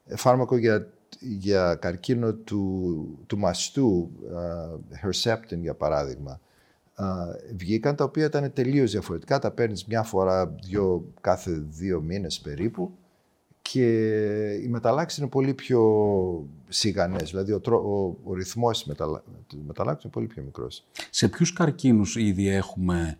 [0.06, 0.88] ε, φάρμακο για,
[1.20, 6.38] για καρκίνο του, του μαστού, α, Herceptin για παράδειγμα, α,
[7.56, 9.38] βγήκαν τα οποία ήταν τελείως διαφορετικά.
[9.38, 12.90] Τα παίρνεις μια φορά δυο, κάθε δύο μήνες περίπου
[13.62, 13.86] και
[14.64, 15.80] οι μεταλλάξεις είναι πολύ πιο
[16.68, 17.30] σιγανές.
[17.30, 20.84] Δηλαδή ο, τρό- ο, ο ρυθμός της μεταλλα, της μεταλλάξης είναι πολύ πιο μικρός.
[21.10, 23.18] Σε ποιους καρκίνους ήδη έχουμε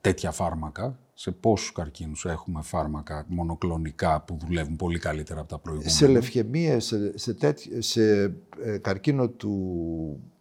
[0.00, 5.92] τέτοια φάρμακα, σε πόσους καρκίνους έχουμε φάρμακα μονοκλονικά που δουλεύουν πολύ καλύτερα από τα προηγούμενα;
[5.92, 8.22] Σε λευχαιμίες, σε, σε, τέτοι- σε
[8.62, 10.37] ε, καρκίνο του, α,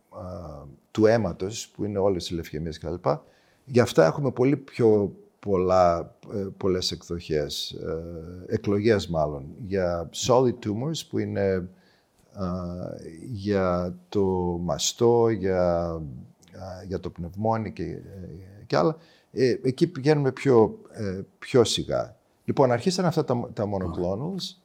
[0.91, 3.05] του αίματος, που είναι όλες οι λευχαιμίες κλπ.
[3.65, 11.05] Γι' αυτά έχουμε πολύ πιο πολλά, ε, πολλές εκδοχές, ε, εκλογές μάλλον, για solid tumors
[11.09, 11.69] που είναι
[12.33, 12.49] α,
[13.31, 14.25] για το
[14.61, 15.83] μαστό, για,
[16.51, 18.97] α, για το πνευμόνι και, ε, και άλλα.
[19.31, 22.15] Ε, εκεί πηγαίνουμε πιο, ε, πιο σιγά.
[22.45, 24.61] Λοιπόν, αρχίσαν αυτά τα, τα monoclonals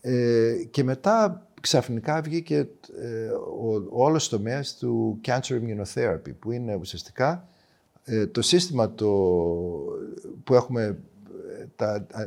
[0.00, 2.56] ε, και μετά ξαφνικά βγήκε
[3.00, 3.28] ε,
[3.60, 7.48] ο, ο όλος τομέας του cancer immunotherapy που είναι ουσιαστικά
[8.04, 9.06] ε, το σύστημα το,
[10.44, 10.82] που έχουμε
[11.60, 12.26] ε, τα, ε,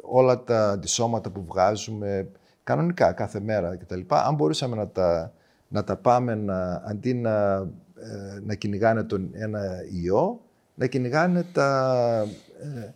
[0.00, 2.28] όλα τα αντισώματα που βγάζουμε
[2.62, 4.00] κανονικά κάθε μέρα κτλ.
[4.08, 5.32] Αν μπορούσαμε να τα,
[5.68, 7.54] να τα πάμε να, αντί να,
[7.96, 9.60] ε, να κυνηγάνε τον ένα
[10.02, 10.40] ιό,
[10.74, 12.26] να κυνηγάνε τα,
[12.60, 12.92] ε,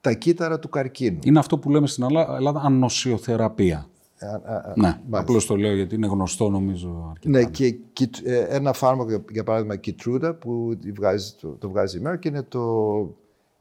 [0.00, 1.18] τα κύτταρα του καρκίνου.
[1.22, 3.88] Είναι αυτό που λέμε στην Ελλάδα Ελλάδα ανοσιοθεραπεία.
[4.18, 5.18] Α, α, α, Ναι, μάλιστα.
[5.18, 7.38] απλώς το λέω γιατί είναι γνωστό νομίζω αρκετά.
[7.38, 11.68] Ναι, και Kit- ε, ένα φάρμακο, για- για παράδειγμα, Keytruda, που τη βγάζει, το, το
[11.70, 12.60] βγάζει η Merck, είναι, το,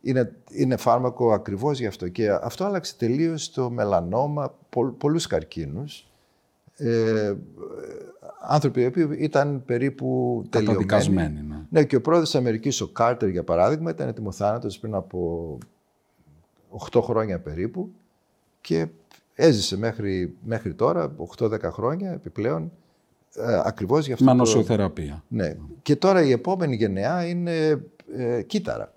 [0.02, 2.08] είναι, είναι φάρμακο ακριβώς γι' αυτό.
[2.08, 6.08] Και αυτό άλλαξε τελείως το μελανόμα, πολλ, πολλούς καρκίνους.
[6.76, 7.34] Ε,
[8.42, 10.86] άνθρωποι οι οποίοι ήταν περίπου τελειωμένοι.
[10.86, 11.56] Καταδικασμένοι, ναι.
[11.70, 15.58] Ναι, και ο πρόεδρος της Αμερικής, ο Κάρτερ, για παράδειγμα, ήταν ετοιμοθάνατος πριν από
[16.92, 17.90] 8 χρόνια περίπου
[18.62, 18.88] και
[19.36, 22.72] έζησε μέχρι, μέχρι τώρα, 8-10 χρόνια επιπλέον,
[23.36, 24.38] ε, ακριβώς για αυτό Με το...
[24.38, 25.24] ανοσιοθεραπεία.
[25.28, 25.56] Ναι.
[25.82, 27.84] Και τώρα η επόμενη γενεά είναι
[28.18, 28.94] ε, κύτταρα.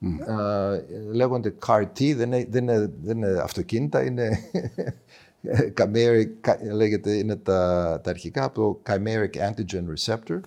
[0.00, 4.30] Ε, λέγονται CAR-T, δεν είναι, δεν, είναι, δεν είναι αυτοκίνητα, είναι
[5.78, 10.40] chimeric, κα- λέγεται, είναι τα, τα αρχικά από το Chimeric Antigen Receptor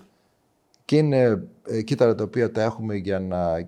[0.84, 3.66] και είναι ε, κύτταρα τα οποία τα έχουμε για, να, ε,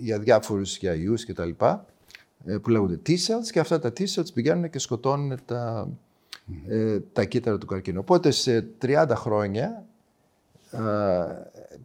[0.00, 1.93] για διάφορους για ιούς και τα λοιπά, ε,
[2.62, 5.88] που λέγονται T-cells και αυτά τα T-cells πηγαίνουν και σκοτώνουν τα,
[6.68, 7.98] ε, τα κύτταρα του καρκίνου.
[8.00, 9.84] Οπότε σε 30 χρόνια
[10.70, 10.78] ε,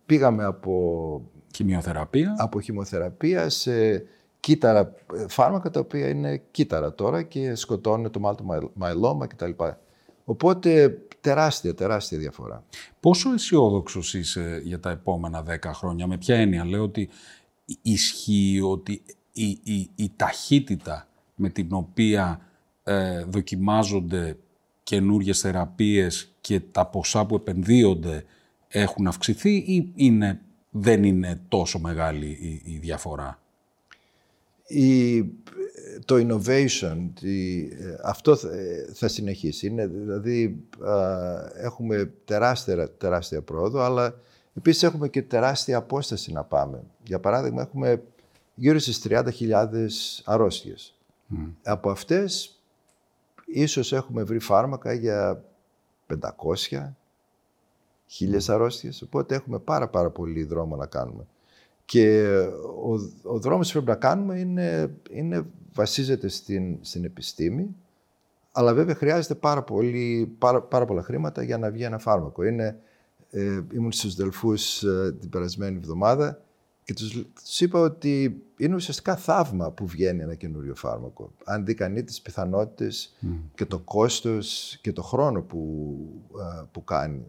[0.06, 1.22] πήγαμε από,
[1.56, 2.36] Χημειοθεραπεία.
[2.38, 4.06] από χημοθεραπεία σε
[4.40, 9.52] κύτταρα ε, φάρμακα τα οποία είναι κύτταρα τώρα και σκοτώνουν το multiple myeloma κτλ.
[10.26, 12.64] Οπότε τεράστια, τεράστια διαφορά.
[13.00, 17.10] Πόσο αισιόδοξος είσαι για τα επόμενα 10 χρόνια, με ποια έννοια; Λέω ότι
[17.82, 22.42] ισχύει ότι η, η, η ταχύτητα με την οποία
[22.84, 24.38] ε, δοκιμάζονται
[24.84, 28.24] καινούριε θεραπείες και τα ποσά που επενδύονται
[28.68, 33.40] έχουν αυξηθεί ή είναι, δεν είναι τόσο μεγάλη η, η διαφορά;
[34.68, 35.22] Η,
[36.06, 37.68] το innovation, τη,
[38.04, 38.50] αυτό θα,
[38.94, 39.68] θα συνεχίσει.
[39.68, 40.94] Είναι, δηλαδή, α,
[41.54, 44.16] έχουμε τεράστια, τεράστια πρόοδο, αλλά
[44.58, 46.84] επίσης έχουμε και τεράστια απόσταση να πάμε.
[47.04, 48.04] Για παράδειγμα, έχουμε
[48.60, 49.88] γύρω στις 30.000
[50.24, 50.94] αρρώστιες.
[51.64, 52.60] Από αυτές,
[53.46, 55.44] ίσως έχουμε βρει φάρμακα για
[56.08, 56.94] 500,
[58.06, 61.28] χίλιες αρρώστιες, οπότε έχουμε πάρα πάρα πολύ δρόμο να κάνουμε.
[61.86, 62.36] Και
[62.84, 62.94] ο,
[63.34, 67.76] ο δρόμος που πρέπει να κάνουμε είναι, είναι βασίζεται στην, στην επιστήμη,
[68.52, 72.44] αλλά βέβαια χρειάζεται πάρα, πολύ, πάρα, πάρα πολλά χρήματα για να βγει ένα φάρμακο.
[72.44, 72.80] Είναι,
[73.30, 76.42] ε, ήμουν στους Δελφούς ε, την περασμένη εβδομάδα,
[76.90, 77.12] και τους,
[77.44, 81.32] τους, είπα ότι είναι ουσιαστικά θαύμα που βγαίνει ένα καινούριο φάρμακο.
[81.44, 83.16] Αν δει κανεί τις πιθανότητες
[83.56, 85.98] και το κόστος και το χρόνο που,
[86.72, 87.26] που κάνει.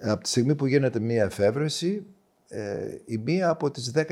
[0.00, 2.06] Από τη στιγμή που γίνεται μία εφεύρεση,
[2.48, 4.04] ε, η μία από τις 10.000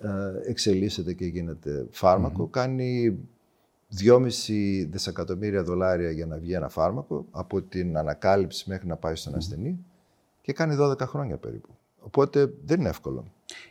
[0.00, 3.18] ε, εξελίσσεται και γίνεται φάρμακο, κάνει
[4.04, 4.28] 2,5
[4.90, 9.84] δισεκατομμύρια δολάρια για να βγει ένα φάρμακο, από την ανακάλυψη μέχρι να πάει στον ασθενή
[10.40, 11.68] και κάνει 12 χρόνια περίπου.
[12.04, 13.24] Οπότε δεν είναι εύκολο.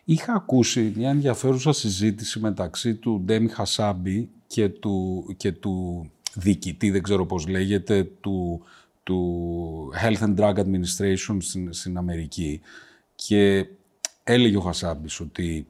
[0.04, 7.04] Είχα ακούσει μια ενδιαφέρουσα συζήτηση μεταξύ του Ντέμι Χασάμπη και του, και του διοικητή, δεν
[7.04, 8.62] ξέρω πώς λέγεται, του,
[9.04, 12.62] του Health and Drug Administration στην, στην Αμερική.
[13.16, 13.68] Και
[14.24, 15.68] έλεγε ο Χασάμπης ότι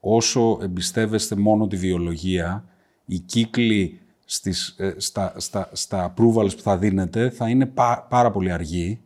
[0.00, 2.64] όσο εμπιστεύεστε μόνο τη βιολογία,
[3.06, 7.66] οι κύκλοι στις, ε, στα, στα, στα approvals που θα δίνετε θα είναι
[8.08, 9.00] πάρα πολύ αργοί.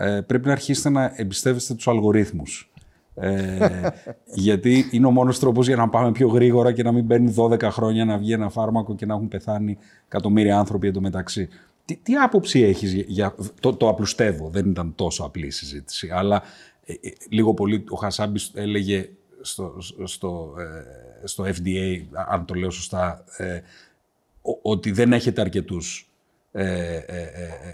[0.00, 2.70] Ε, πρέπει να αρχίσετε να εμπιστεύεστε τους αλγορίθμους.
[3.14, 3.58] Ε,
[4.48, 7.62] γιατί είναι ο μόνος τρόπος για να πάμε πιο γρήγορα και να μην παίρνει 12
[7.62, 11.48] χρόνια να βγει ένα φάρμακο και να έχουν πεθάνει εκατομμύρια άνθρωποι εντωμεταξύ.
[11.84, 13.34] Τι, τι άποψη έχεις για...
[13.60, 16.42] Το, το απλουστεύω, δεν ήταν τόσο απλή η συζήτηση, αλλά
[16.84, 19.08] ε, ε, λίγο πολύ ο Χασάμπης έλεγε
[19.40, 20.54] στο, στο,
[21.22, 23.60] ε, στο FDA, αν το λέω σωστά, ε,
[24.62, 26.07] ότι δεν έχετε αρκετούς ε,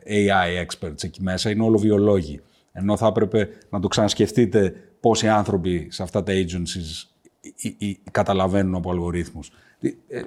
[0.06, 2.40] AI experts εκεί μέσα, είναι όλο βιολόγοι.
[2.72, 7.08] Ενώ θα έπρεπε να το ξανασκεφτείτε πόσοι άνθρωποι σε αυτά τα agencies
[8.10, 9.50] καταλαβαίνουν από αλγορίθμους.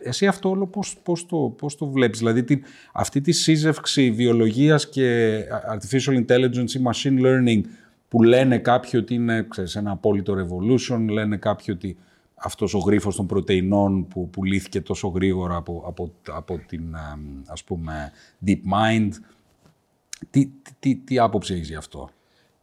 [0.04, 4.90] Εσύ αυτό όλο πώς, πώς, το, πώς το βλέπεις, δηλαδή την, αυτή τη σύζευξη βιολογίας
[4.90, 5.40] και
[5.74, 7.62] artificial intelligence ή machine learning
[8.08, 11.98] που λένε κάποιοι ότι είναι ξέρεις, ένα απόλυτο revolution, λένε κάποιοι ότι
[12.38, 16.96] αυτός ο γρίφος των πρωτεϊνών που πουλήθηκε τόσο γρήγορα από, από, από την
[17.46, 18.12] ας πούμε
[18.46, 19.10] deep mind.
[20.30, 22.10] Τι, τι, τι άποψη έχεις γι' αυτό;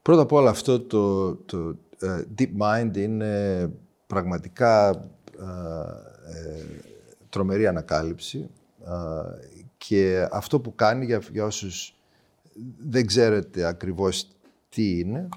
[0.02, 3.70] Πρώτα απ' όλα αυτό το, το uh, deep mind είναι
[4.06, 5.94] πραγματικά uh,
[7.28, 8.50] τρομερή ανακάλυψη
[9.76, 11.96] και αυτό που κάνει για, για όσους
[12.78, 14.28] δεν ξέρετε ακριβώς
[14.68, 15.28] τι είναι.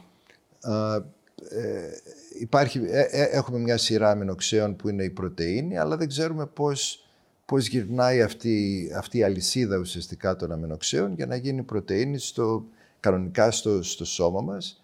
[2.38, 6.46] Ε, υπάρχει, ε, ε, έχουμε μια σειρά αμινοξέων που είναι η πρωτεΐνη, αλλά δεν ξέρουμε
[6.46, 7.08] πώς,
[7.46, 12.66] πώς γυρνάει αυτή, αυτή η αλυσίδα ουσιαστικά των αμινοξέων για να γίνει πρωτεΐνη στο,
[13.00, 14.82] κανονικά στο, στο σώμα μας.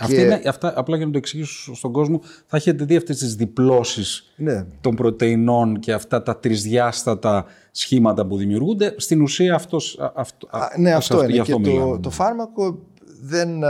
[0.00, 3.34] Αυτή είναι, αυτά, απλά για να το εξηγήσω στον κόσμο, θα έχετε δει αυτές τις
[3.34, 4.66] διπλώσεις ναι.
[4.80, 8.94] των πρωτεϊνών και αυτά τα τρισδιάστατα σχήματα που δημιουργούνται.
[8.96, 11.42] Στην ουσία αυτός, αυτό, ναι, αυτό, αυτό είναι.
[11.42, 12.78] και το, το φάρμακο
[13.20, 13.60] δεν,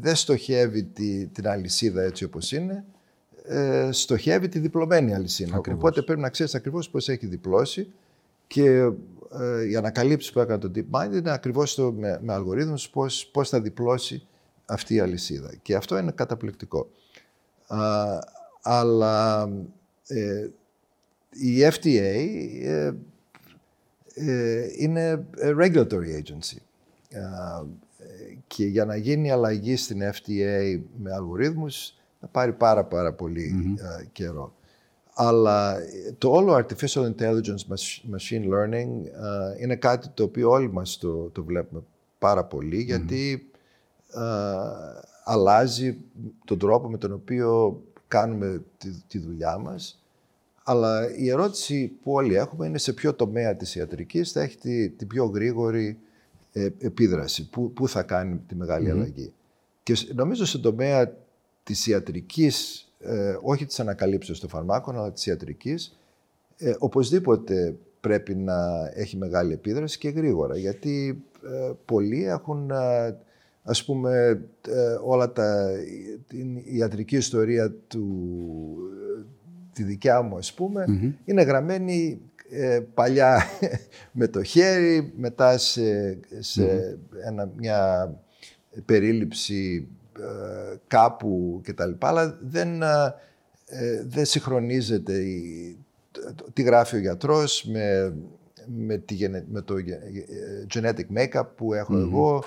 [0.00, 2.84] δεν στοχεύει τη, την αλυσίδα έτσι όπως είναι,
[3.44, 5.56] ε, στοχεύει τη διπλωμένη αλυσίδα.
[5.56, 5.80] Ακριβώς.
[5.80, 7.92] Οπότε πρέπει να ξέρεις ακριβώς πώς έχει διπλώσει
[8.46, 8.90] και
[9.40, 13.48] ε, οι ανακαλύψεις που έκανε το DeepMind είναι ακριβώς το, με, με αλγορίθμους πώς, πώς
[13.48, 14.26] θα διπλώσει
[14.64, 15.54] αυτή η αλυσίδα.
[15.62, 16.90] Και αυτό είναι καταπληκτικό.
[18.62, 19.48] αλλά
[20.06, 20.48] ε,
[21.30, 22.26] η FDA
[22.62, 22.92] ε,
[24.14, 26.58] ε, είναι regulatory agency.
[28.48, 34.54] Και για να γίνει αλλαγή στην FDA με αλγορίθμους θα πάρει πάρα πάρα ε, καιρό.
[35.14, 35.76] Αλλά
[36.18, 37.76] το όλο artificial intelligence,
[38.12, 41.82] machine learning ε, είναι κάτι το οποίο όλοι μας το, το βλέπουμε
[42.18, 43.50] πάρα πολύ γιατί
[44.14, 44.20] ε,
[45.24, 45.98] αλλάζει
[46.44, 50.02] τον τρόπο με τον οποίο κάνουμε τη, τη δουλειά μας.
[50.64, 54.90] Αλλά η ερώτηση που όλοι έχουμε είναι σε ποιο τομέα της ιατρικής θα έχει τη,
[54.90, 56.07] την πιο γρήγορη ε,
[56.78, 59.32] επίδραση, που, που θα κάνει τη μεγάλη αλλαγή.
[59.82, 61.12] Και νομίζω στον τομέα
[61.62, 65.98] της ιατρικής, ε, όχι της ανακαλύψεως των φαρμάκων, αλλά της ιατρικής,
[66.56, 72.70] ε, οπωσδήποτε πρέπει να έχει μεγάλη επίδραση και γρήγορα, γιατί ε, πολλοί έχουν,
[73.62, 74.42] ας πούμε,
[75.04, 75.70] όλα τα,
[76.26, 78.06] την ιατρική ιστορία του,
[79.72, 80.84] τη δικιά μου, ας πούμε,
[81.24, 83.42] είναι γραμμένη ε, παλιά
[84.18, 88.12] με το χέρι, μετά σε, σε ένα, μια
[88.84, 91.90] περίληψη ε, κάπου κτλ.
[91.98, 95.76] Αλλά δεν, ε, δεν συγχρονίζεται η,
[96.52, 98.14] τι γράφει ο γιατρός με,
[98.66, 99.74] με, τη, με το
[100.74, 102.44] genetic makeup που εχω εγώ,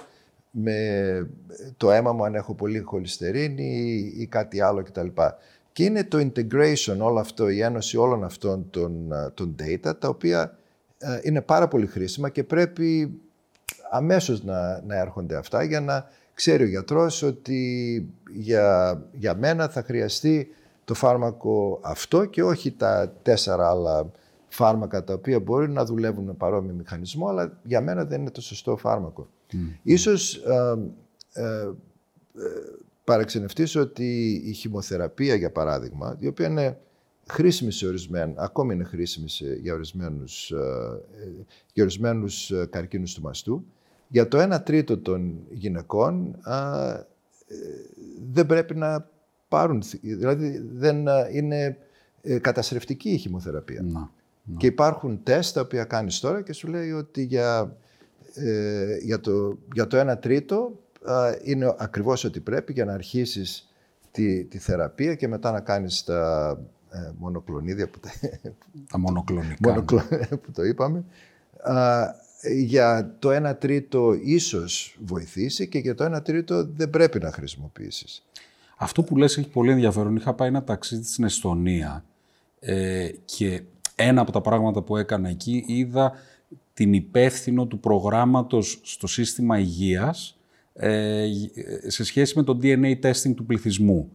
[0.52, 1.30] με
[1.78, 5.08] το αίμα μου αν έχω πολύ χολυστερίνη ή κάτι άλλο κτλ.
[5.72, 10.58] Και είναι το integration όλο αυτό, η ένωση όλων αυτών των, των data, τα οποία
[11.24, 13.20] είναι πάρα πολύ χρήσιμα και πρέπει
[13.92, 19.84] αμέσως να, να έρχονται αυτά για να ξέρει ο γιατρός ότι για, για μένα θα
[19.84, 20.48] χρειαστεί
[20.86, 24.12] το φάρμακο αυτό και όχι τα τέσσερα άλλα
[24.48, 28.42] φάρμακα τα οποία μπορεί να δουλεύουν με παρόμοιο μηχανισμό, αλλά για μένα δεν είναι το
[28.42, 29.28] σωστό φάρμακο.
[29.84, 30.78] Ίσως ε,
[31.34, 31.70] ε,
[33.12, 36.78] παραξενευτείς ότι η χημοθεραπεία, για παράδειγμα, η οποία είναι
[37.28, 39.28] χρήσιμη σε ορισμένους, ακόμη είναι χρήσιμη
[39.62, 40.54] για ορισμένους,
[41.74, 43.66] για ορισμένους καρκίνους του μαστού,
[44.08, 46.36] για το 1 τρίτο των γυναικών
[48.32, 49.10] δεν πρέπει να
[49.48, 51.78] πάρουν, δηλαδή δεν είναι
[52.42, 53.82] καταστρεφτική η χημοθεραπεία.
[53.82, 54.12] Να.
[54.58, 57.78] Και υπάρχουν τεστ τα οποία κάνεις τώρα και σου λέει ότι για,
[58.34, 60.80] ε, για, το, για το 1 τρίτο
[61.44, 63.74] είναι ακριβώς ό,τι πρέπει για να αρχίσεις
[64.12, 66.50] τη, τη θεραπεία και μετά να κάνεις τα
[66.92, 68.00] ε, μονοκλονίδια που,
[68.92, 69.84] τα μονοκλονικά
[70.44, 71.04] που το είπαμε.
[72.64, 78.26] για το 1 τρίτο ίσως βοηθήσει και για το 1 τρίτο δεν πρέπει να χρησιμοποιήσεις.
[78.78, 80.16] Αυτό που λες έχει πολύ ενδιαφέρον.
[80.16, 82.06] Είχα πάει ένα ταξίδι στην Εστονία
[82.60, 83.64] ε, και
[83.96, 86.14] ένα από τα πράγματα που έκανα εκεί είδα
[86.74, 90.41] την υπεύθυνο του προγράμματος στο σύστημα υγείας ε,
[91.88, 94.12] σε σχέση με το DNA testing του πληθυσμού.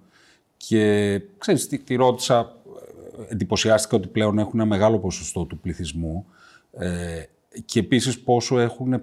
[0.57, 2.57] Και ξέρεις, τη, τη ρώτησα,
[3.29, 6.27] εντυπωσιάστηκα ότι πλέον έχουν ένα μεγάλο ποσοστό του πληθυσμού
[6.79, 7.23] ε,
[7.65, 9.03] και επίσης πόσο έχουν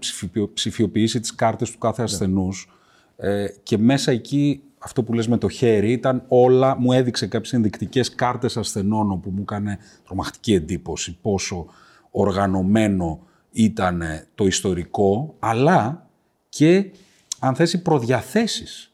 [0.53, 2.07] ψηφιοποιήσει τις κάρτες του κάθε ναι.
[2.07, 2.69] ασθενούς
[3.17, 7.53] ε, και μέσα εκεί αυτό που λες με το χέρι ήταν όλα, μου έδειξε κάποιες
[7.53, 11.65] ενδεικτικές κάρτες ασθενών όπου μου έκανε τρομακτική εντύπωση πόσο
[12.11, 13.19] οργανωμένο
[13.51, 14.03] ήταν
[14.35, 16.07] το ιστορικό, αλλά
[16.49, 16.91] και
[17.43, 18.91] αν θέσει προδιαθέσεις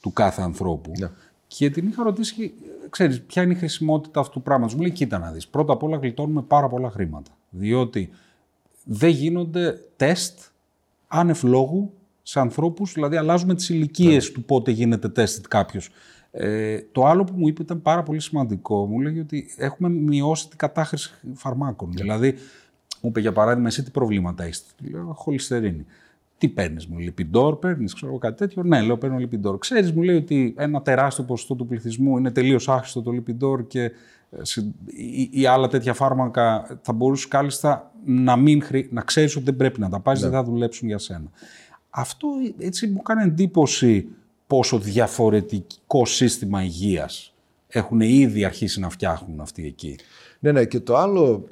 [0.00, 0.92] του κάθε ανθρώπου.
[0.98, 1.10] Ναι.
[1.46, 2.54] Και την είχα ρωτήσει,
[2.90, 4.74] ξέρεις, ποια είναι η χρησιμότητα αυτού του πράγματος.
[4.74, 7.30] Μου λέει, κοίτα να δεις, πρώτα απ' όλα γλιτώνουμε πάρα πολλά χρήματα.
[7.50, 8.10] Διότι
[8.84, 10.40] δεν γίνονται τεστ
[11.08, 14.34] άνευ λόγου σε ανθρώπους, δηλαδή αλλάζουμε τις ηλικίες ναι.
[14.34, 15.90] του πότε γίνεται τεστ κάποιος.
[16.30, 18.86] Ε, το άλλο που μου είπε ήταν πάρα πολύ σημαντικό.
[18.86, 21.88] Μου λέγει ότι έχουμε μειώσει την κατάχρηση φαρμάκων.
[21.88, 22.02] Ναι.
[22.02, 22.34] Δηλαδή,
[23.00, 25.86] μου είπε για παράδειγμα, εσύ τι προβλήματα έχεις; Λέω, χολυστερίνη.
[26.42, 28.62] Τι παίρνεις, μου λέει, Λιπιντόρ, παίρνεις, ξέρω κάτι τέτοιο.
[28.62, 29.58] Ναι, λέω, παίρνω Λιπιντόρ.
[29.58, 33.82] Ξέρεις, μου λέει ότι ένα τεράστιο ποσοστό του πληθυσμού είναι τελείως άχρηστο το Λιπιντόρ και
[33.82, 34.42] ε,
[35.30, 38.88] ή, άλλα τέτοια φάρμακα θα μπορούσε κάλλιστα να, μην χρη...
[38.92, 40.28] να ξέρεις ότι δεν πρέπει να τα πάρεις, ναι.
[40.28, 41.30] δεν θα δουλέψουν για σένα.
[41.90, 42.28] Αυτό
[42.58, 44.08] έτσι μου κάνει εντύπωση
[44.46, 47.34] πόσο διαφορετικό σύστημα υγείας
[47.68, 49.98] έχουν ήδη αρχίσει να φτιάχνουν αυτοί εκεί.
[50.38, 51.44] Ναι, ναι, και το άλλο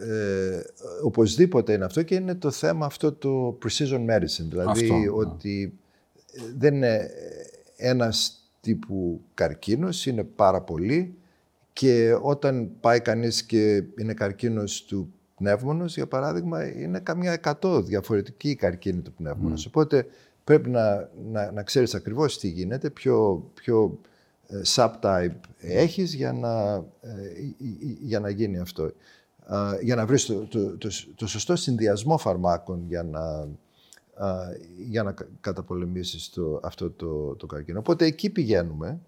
[0.00, 0.62] ε, ε,
[1.02, 4.46] οπωσδήποτε είναι αυτό και είναι το θέμα αυτό το precision medicine.
[4.48, 5.10] Δηλαδή ναι.
[5.10, 5.78] ότι
[6.56, 7.10] δεν είναι
[7.76, 11.14] ένας τύπου καρκίνος, είναι πάρα πολύ
[11.72, 18.54] και όταν πάει κανείς και είναι καρκίνος του πνεύμονος, για παράδειγμα, είναι καμιά εκατό διαφορετική
[18.54, 19.64] καρκίνη του πνεύμονος.
[19.64, 19.68] Mm.
[19.68, 20.06] Οπότε
[20.44, 23.98] πρέπει να, να, να ξέρεις ακριβώς τι γίνεται, ποιο, ποιο
[24.46, 27.18] ε, subtype έχεις για να, ε,
[28.00, 28.92] για να γίνει αυτό.
[29.82, 30.46] Για να βρεις το,
[30.78, 33.48] το, το, σωστό συνδυασμό φαρμάκων για να,
[34.88, 37.78] για να καταπολεμήσεις το, αυτό το, το καρκίνο.
[37.78, 39.00] Οπότε εκεί πηγαίνουμε.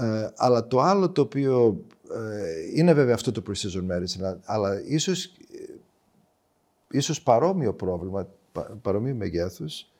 [0.00, 1.84] Ε, αλλά το άλλο το οποίο
[2.14, 5.74] ε, είναι βέβαια αυτό το precision medicine, αλλά ίσως, ε,
[6.90, 8.28] ίσως παρόμοιο πρόβλημα,
[8.82, 9.90] παρόμοιο μεγέθους,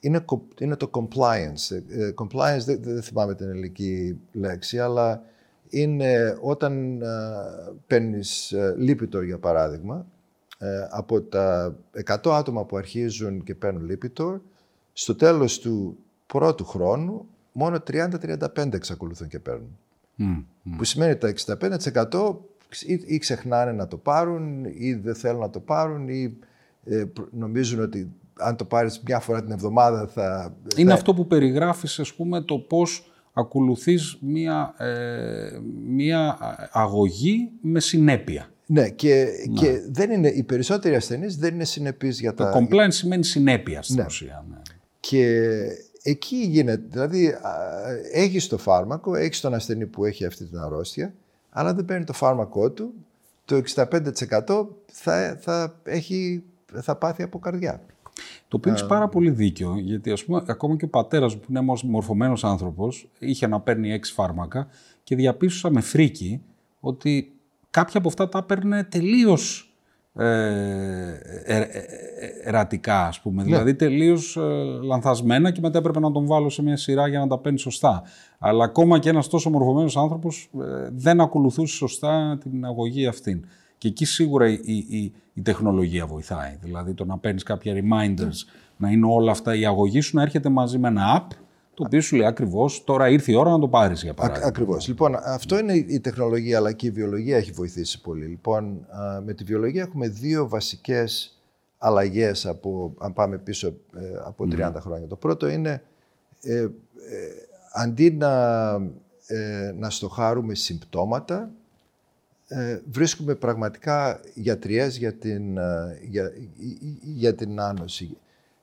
[0.00, 0.24] είναι,
[0.58, 1.76] είναι το compliance.
[1.88, 5.22] Ε, compliance, δεν, δεν θυμάμαι την ελληνική λέξη, αλλά
[5.70, 8.54] είναι όταν uh, παίρνεις
[8.88, 10.06] Lipitor, για παράδειγμα,
[10.90, 14.40] από τα 100 άτομα που αρχίζουν και παίρνουν Lipitor,
[14.92, 19.78] στο τέλος του πρώτου χρόνου, μόνο 30-35 εξακολουθούν και παίρνουν.
[20.76, 21.56] Που σημαίνει ότι τα
[22.10, 22.36] 65%
[22.86, 26.36] ή, ή ξεχνάνε να το πάρουν ή δεν θέλουν να το πάρουν ή
[26.84, 30.54] ε, νομίζουν ότι αν το πάρεις μια φορά την εβδομάδα θα...
[30.76, 36.38] Είναι αυτό που περιγράφεις, ας πούμε, το πώς ακολουθείς μια, ε, μια
[36.72, 38.50] αγωγή με συνέπεια.
[38.66, 42.50] Ναι, και, και δεν είναι, οι περισσότεροι ασθενείς δεν είναι συνεπείς για τα...
[42.50, 44.04] Το compliance σημαίνει συνέπεια στην ναι.
[44.06, 44.44] ουσία.
[44.50, 44.56] Ναι.
[45.00, 45.46] Και
[46.02, 47.34] εκεί γίνεται, δηλαδή
[48.12, 51.14] έχεις το φάρμακο, έχεις τον ασθενή που έχει αυτή την αρρώστια,
[51.50, 52.94] αλλά δεν παίρνει το φάρμακό του,
[53.44, 56.42] το 65% θα, θα, έχει,
[56.74, 57.82] θα πάθει από καρδιά.
[58.48, 61.46] Το οποίο έχεις πάρα πολύ δίκιο, γιατί ας πούμε, ακόμα και ο πατέρας μου, που
[61.50, 64.68] είναι μορφωμένος άνθρωπος, είχε να παίρνει έξι φάρμακα
[65.02, 66.42] και διαπίστωσα με φρίκι
[66.80, 67.32] ότι
[67.70, 69.70] κάποια από αυτά τα έπαιρνε τελείως
[70.14, 70.24] ε,
[71.44, 71.70] ε, ε,
[72.44, 73.42] ερατικά, ας πούμε.
[73.42, 73.48] Ναι.
[73.48, 74.38] Δηλαδή τελείως
[74.82, 78.02] λανθασμένα και μετά έπρεπε να τον βάλω σε μια σειρά για να τα παίρνει σωστά.
[78.38, 80.50] Αλλά ακόμα και ένας τόσο μορφωμένος άνθρωπος
[80.92, 83.44] δεν ακολουθούσε σωστά την αγωγή αυτήν.
[83.80, 84.58] Και εκεί σίγουρα η,
[84.88, 86.56] η, η τεχνολογία βοηθάει.
[86.62, 90.48] Δηλαδή το να παίρνεις κάποια reminders, να είναι όλα αυτά, η αγωγή σου να έρχεται
[90.48, 91.34] μαζί με ένα app
[91.74, 94.48] το οποίο σου λέει ακριβώς τώρα ήρθε η ώρα να το πάρεις για παράδειγμα.
[94.48, 94.88] Ακριβώς.
[94.88, 98.24] Λοιπόν, αυτό είναι η τεχνολογία, αλλά και η βιολογία έχει βοηθήσει πολύ.
[98.26, 98.86] Λοιπόν,
[99.24, 101.40] με τη βιολογία έχουμε δύο βασικές
[101.78, 105.06] αλλαγές από, αν πάμε πίσω ε, από 30 χρόνια.
[105.06, 105.82] Το πρώτο είναι
[106.42, 106.68] ε, ε,
[107.72, 108.72] αντί να,
[109.26, 111.50] ε, να στοχάρουμε συμπτώματα,
[112.52, 116.32] ε, βρίσκουμε πραγματικά γιατριές για την, ε, για,
[117.02, 118.16] για την άνωση.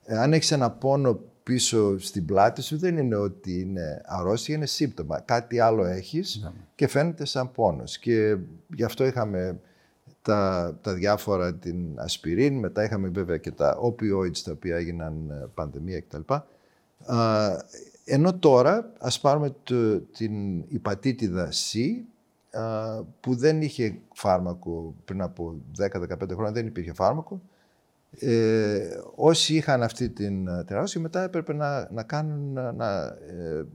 [0.04, 4.66] Ε, αν έχεις ένα πόνο πίσω στην πλάτη σου, δεν είναι ότι είναι αρρώστια, είναι
[4.66, 5.20] σύμπτωμα.
[5.20, 6.50] Κάτι άλλο έχεις ναι.
[6.74, 7.98] και φαίνεται σαν πόνος.
[7.98, 8.36] Και
[8.74, 9.60] γι' αυτό είχαμε
[10.22, 15.46] τα, τα διάφορα, την ασπιρίν, μετά είχαμε βέβαια και τα opioids τα οποία έγιναν ε,
[15.54, 16.34] πανδημία κτλ.
[18.04, 21.78] Ενώ τώρα, ας πάρουμε το, την υπατήτηδα C,
[23.20, 25.88] που δεν είχε φάρμακο πριν από 10-15
[26.32, 27.40] χρόνια, δεν υπήρχε φάρμακο.
[28.10, 33.66] Ε, όσοι είχαν αυτή την τεράστια μετά έπρεπε να, να κάνουν, να, ε,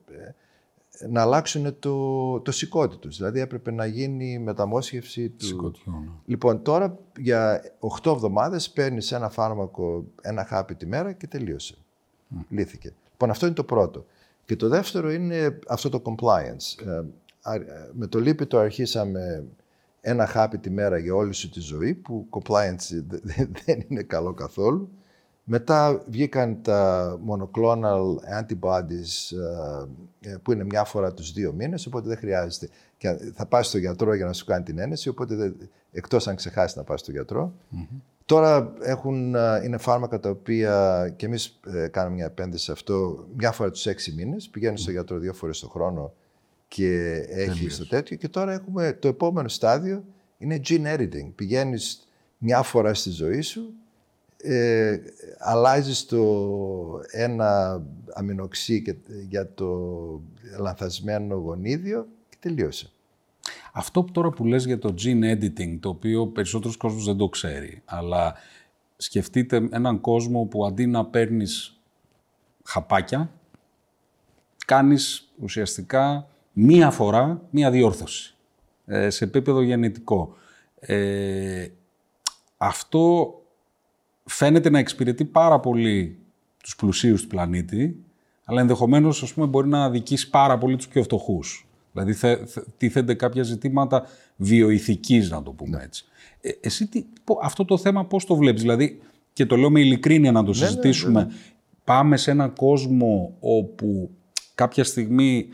[1.09, 3.17] να αλλάξουν το, το σηκώτη τους.
[3.17, 5.73] Δηλαδή έπρεπε να γίνει μεταμόσχευση του...
[5.85, 5.93] Ναι.
[6.25, 7.61] Λοιπόν, τώρα για
[8.01, 11.75] 8 εβδομάδες παίρνεις ένα φάρμακο, ένα χάπι τη μέρα και τελείωσε.
[12.35, 12.45] Mm.
[12.49, 12.93] Λύθηκε.
[13.11, 14.05] Λοιπόν, αυτό είναι το πρώτο.
[14.45, 16.85] Και το δεύτερο είναι αυτό το compliance.
[17.45, 17.59] Ε,
[17.93, 19.43] με το λίπητο αρχίσαμε
[20.01, 23.03] ένα χάπι τη μέρα για όλη σου τη ζωή, που compliance
[23.65, 24.89] δεν είναι καλό καθόλου.
[25.43, 29.37] Μετά βγήκαν τα monoclonal antibodies
[30.21, 32.69] ε, ε, που είναι μια φορά τους δύο μήνες, οπότε δεν χρειάζεται.
[32.97, 35.55] Και θα πας στο γιατρό για να σου κάνει την ένεση, οπότε δεν,
[35.91, 37.53] εκτός αν ξεχάσεις να πας στο γιατρο
[38.25, 41.59] Τώρα έχουν, ε, είναι φάρμακα τα οποία και εμείς
[41.91, 44.49] κάνουμε μια επένδυση σε αυτό μια φορά τους έξι μήνες.
[44.49, 46.13] Πηγαίνεις στο γιατρό δύο φορές το χρόνο
[46.73, 48.17] και έχει το τέτοιο.
[48.17, 50.03] Και τώρα έχουμε το επόμενο στάδιο
[50.37, 51.31] είναι gene editing.
[51.35, 52.07] Πηγαίνεις
[52.37, 53.73] μια φορά στη ζωή σου
[54.37, 54.97] ε,
[55.39, 56.21] αλλάζεις το
[57.11, 57.81] ένα
[58.13, 58.95] αμινοξύ και,
[59.29, 59.69] για το
[60.59, 62.91] λανθασμένο γονίδιο και τελείωσε.
[63.73, 67.81] Αυτό τώρα που λες για το gene editing, το οποίο περισσότερος κόσμος δεν το ξέρει,
[67.85, 68.35] αλλά
[68.97, 71.81] σκεφτείτε έναν κόσμο που αντί να παίρνεις
[72.63, 73.31] χαπάκια,
[74.65, 78.35] κάνεις ουσιαστικά μία φορά μία διόρθωση
[78.85, 80.35] ε, σε επίπεδο γενετικό.
[80.79, 81.67] Ε,
[82.57, 83.33] αυτό
[84.25, 86.17] φαίνεται να εξυπηρετεί πάρα πολύ
[86.63, 88.03] τους πλουσίους του πλανήτη,
[88.45, 91.67] αλλά ενδεχομένως ας πούμε, μπορεί να αδικήσει πάρα πολύ τους πιο φτωχούς.
[91.91, 92.37] Δηλαδή θε,
[92.77, 95.83] τίθενται κάποια ζητήματα βιοειθικής, να το πούμε ναι.
[95.83, 96.05] έτσι.
[96.41, 97.03] Ε, εσύ τι,
[97.41, 99.01] αυτό το θέμα πώς το βλέπεις, δηλαδή,
[99.33, 101.31] και το λέω με ειλικρίνεια να το ναι, ναι, συζητήσουμε,
[101.83, 104.09] πάμε σε έναν κόσμο όπου
[104.55, 105.47] κάποια στιγμή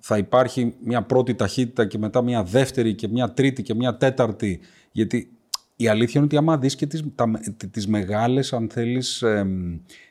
[0.00, 4.60] θα υπάρχει μια πρώτη ταχύτητα και μετά μια δεύτερη και μια τρίτη και μια τέταρτη,
[4.92, 5.32] γιατί
[5.76, 7.30] η αλήθεια είναι ότι άμα δεις και τις, τα,
[7.70, 9.46] τις μεγάλες, αν θέλεις, ε,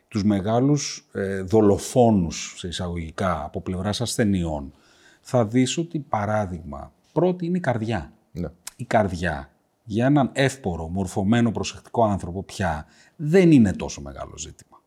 [0.08, 4.74] τους μεγάλους ε, δολοφόνους, σε εισαγωγικά, από πλευράς ασθενειών,
[5.22, 8.14] θα δεις ότι, παράδειγμα, πρώτη είναι η καρδιά.
[8.32, 8.48] Ναι.
[8.76, 9.52] Η καρδιά,
[9.84, 12.86] για έναν εύπορο, μορφωμένο, προσεκτικό άνθρωπο πια,
[13.16, 14.82] δεν είναι τόσο μεγάλο ζήτημα.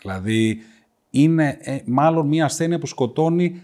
[0.00, 0.58] Δηλαδή,
[1.10, 3.62] είναι ε, μάλλον μια ασθένεια που σκοτώνει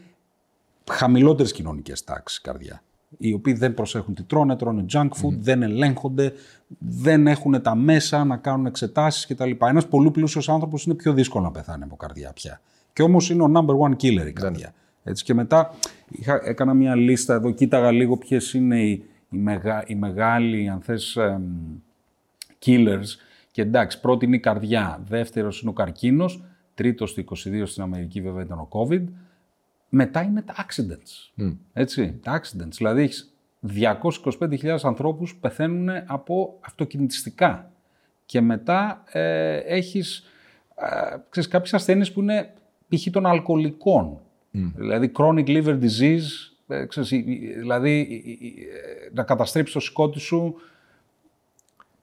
[0.91, 2.82] χαμηλότερες κοινωνικές τάξεις η καρδιά
[3.18, 6.32] οι οποίοι δεν προσέχουν τι τρώνε, τρώνε junk food, δεν ελέγχονται,
[6.78, 9.51] δεν έχουν τα μέσα να κάνουν εξετάσεις κτλ.
[9.61, 12.61] Ένας πολύ πλούσιος άνθρωπος είναι πιο δύσκολο να πεθάνει από καρδιά πια.
[12.93, 14.74] Και όμως είναι ο number one killer η καρδιά.
[15.03, 15.74] Έτσι, και μετά
[16.09, 20.80] είχα, έκανα μια λίστα εδώ, κοίταγα λίγο ποιες είναι οι, οι, μεγα, οι μεγάλοι, αν
[20.80, 21.18] θες,
[22.64, 23.07] killers.
[23.51, 28.20] Και εντάξει, πρώτη είναι η καρδιά, δεύτερος είναι ο καρκίνος, τρίτος το 22 στην Αμερική
[28.20, 29.05] βέβαια ήταν ο COVID,
[29.91, 31.45] μετά είναι τα accidents.
[31.72, 32.72] Έτσι, τα accidents.
[32.76, 33.34] Δηλαδή έχεις
[34.41, 37.72] 225.000 ανθρώπους πεθαίνουν από αυτοκινητιστικά.
[38.26, 40.24] Και μετά ε, έχεις
[40.74, 42.55] ε, ξέρεις, κάποιες ασθένειες που είναι
[42.88, 43.11] π.χ.
[43.11, 44.18] των αλκοολικών.
[44.76, 46.28] Δηλαδή chronic liver disease,
[46.68, 47.09] ε, ξέρεις,
[47.59, 48.22] δηλαδή
[49.12, 50.55] να καταστρέψεις το σκότι σου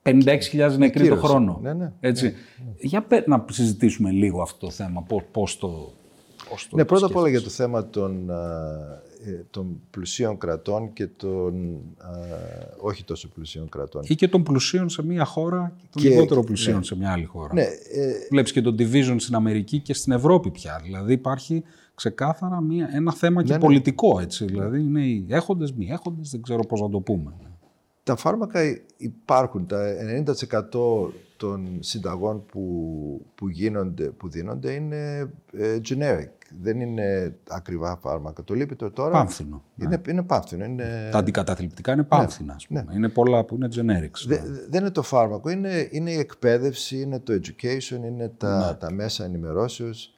[0.04, 1.60] 56.000 νεκροί το χρόνο.
[1.62, 2.26] Ναι, ναι, Έτσι.
[2.26, 2.32] Ναι,
[2.66, 2.74] ναι.
[2.80, 5.94] Για να συζητήσουμε λίγο αυτό το θέμα, πώς το
[6.72, 11.80] ναι, πρώτα απ' όλα για το θέμα των, ε, των πλουσίων κρατών και των
[12.78, 14.02] όχι τόσο πλουσίων κρατών.
[14.06, 16.84] Ή και των πλουσίων σε μία χώρα και των λιγότερο πλουσίων ναι.
[16.84, 17.54] σε μια άλλη χώρα.
[17.54, 20.80] Ναι, ε, Βλέπεις και το division στην Αμερική και στην Ευρώπη πια.
[20.84, 21.64] Δηλαδή υπάρχει
[21.96, 23.64] ξεκάθαρα μία, ένα θέμα και ναι, ναι.
[23.64, 24.20] πολιτικό.
[24.20, 24.46] Έτσι.
[24.46, 27.34] Δηλαδή είναι οι έχοντες, μη έχοντες, δεν ξέρω πώς να το πούμε.
[28.04, 28.60] Τα φάρμακα
[28.98, 29.66] υπάρχουν.
[29.66, 29.96] Τα
[30.26, 36.37] 90% των συνταγών που, που, γίνονται, που δίνονται είναι ε, generic.
[36.62, 38.44] Δεν είναι ακριβά φάρμακα.
[38.44, 40.12] Το λίπητο τώρα πάμφθινο, είναι, ναι.
[40.12, 40.66] είναι πάμφθινο.
[40.66, 41.10] Είναι...
[41.12, 42.56] Τα αντικαταθλιπτικά είναι πάμφθινα.
[42.70, 42.96] Ναι, ναι.
[42.96, 44.28] Είναι πολλά που είναι generics.
[44.28, 44.42] Ναι.
[44.70, 45.50] δεν είναι το φάρμακο.
[45.50, 48.78] Είναι, είναι η εκπαίδευση, είναι το education, είναι τα, ναι.
[48.78, 50.12] τα μέσα ενημερώσεως.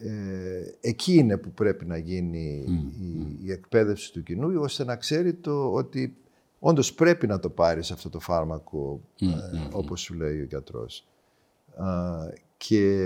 [0.00, 2.64] Ε, εκεί είναι που πρέπει να γίνει
[3.00, 6.16] η, η, εκπαίδευση του κοινού, ώστε να ξέρει το ότι
[6.58, 9.26] Όντως πρέπει να το πάρεις αυτό το φάρμακο, mm,
[9.72, 11.06] όπως σου λέει ο γιατρός.
[12.56, 12.96] και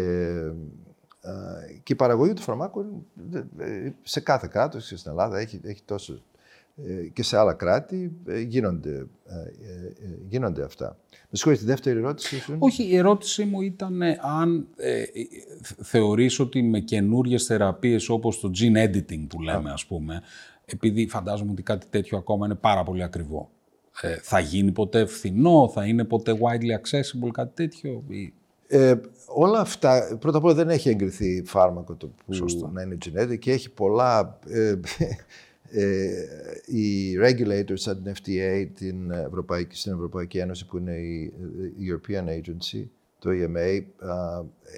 [1.82, 3.06] και η παραγωγή του φαρμάκου
[4.02, 6.22] σε κάθε κράτος και στην Ελλάδα έχει, έχει τόσο
[6.76, 9.06] ε, και σε άλλα κράτη ε, γίνονται,
[10.28, 10.96] γίνονται αυτά.
[11.10, 12.36] Με συγχωρείτε, τη δεύτερη ερώτηση.
[12.40, 12.56] Σου.
[12.58, 15.02] Όχι, η ερώτησή μου ήταν αν ε,
[15.82, 20.22] θεωρείς ότι με καινούριε θεραπείες όπως το gene editing που λέμε ας πούμε,
[20.64, 23.50] επειδή φαντάζομαι ότι κάτι τέτοιο ακόμα είναι πάρα πολύ ακριβό,
[24.22, 28.04] θα γίνει ποτέ φθηνό, θα είναι ποτέ widely accessible, κάτι τέτοιο.
[28.74, 33.38] Ε, όλα αυτά, πρώτα απ' όλα δεν έχει εγκριθεί φάρμακο το που να είναι genetic
[33.38, 34.38] και έχει πολλά...
[34.48, 34.74] Ε,
[35.74, 36.08] ε,
[36.66, 41.32] οι regulators σαν την FDA, την Ευρωπαϊκή, στην Ευρωπαϊκή Ένωση που είναι η,
[41.78, 42.84] European Agency,
[43.18, 43.82] το EMA,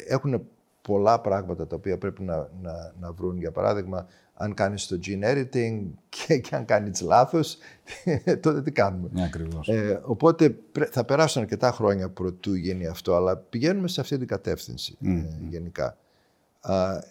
[0.08, 0.46] έχουν
[0.82, 3.38] πολλά πράγματα τα οποία πρέπει να, να, να βρουν.
[3.38, 7.58] Για παράδειγμα, αν κάνεις το gene editing και, και αν κάνεις λάθος,
[8.42, 9.08] τότε τι κάνουμε.
[9.12, 9.68] Ναι, ακριβώς.
[9.68, 10.56] Ε, οπότε
[10.90, 15.96] θα περάσουν αρκετά χρόνια προτού γίνει αυτό, αλλά πηγαίνουμε σε αυτή την κατεύθυνση ε, γενικά.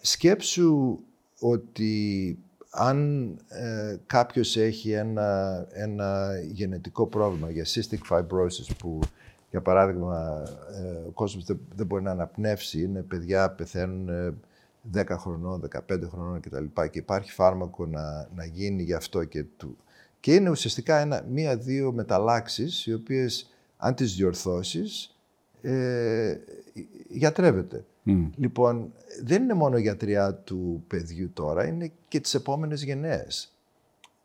[0.01, 0.99] σκέψου
[1.39, 2.37] ότι
[2.69, 8.99] αν ε, κάποιος έχει ένα, ένα γενετικό πρόβλημα για cystic fibrosis που
[9.49, 14.35] για παράδειγμα ε, ο κόσμος δεν, δεν, μπορεί να αναπνεύσει, είναι παιδιά πεθαίνουν
[14.93, 16.65] 10 ε, χρονών, 15 χρονών κτλ.
[16.73, 19.77] Και, και υπάρχει φάρμακο να, να γίνει γι' αυτό και του.
[20.19, 25.17] Και είναι ουσιαστικά μία-δύο μεταλλάξεις οι οποίες αν τις διορθώσεις
[25.61, 26.37] ε,
[27.09, 27.85] γιατρεύεται.
[28.35, 33.53] Λοιπόν, δεν είναι μόνο γιατριά του παιδιού τώρα, είναι και τις επόμενες γενναίες.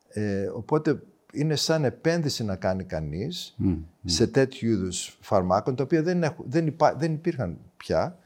[0.09, 1.03] Ε, οπότε
[1.33, 3.57] είναι σαν επένδυση να κάνει κανείς
[4.05, 8.19] σε τέτοιου είδους φαρμάκων, τα οποία δεν, δεν, δεν υπήρχαν πια,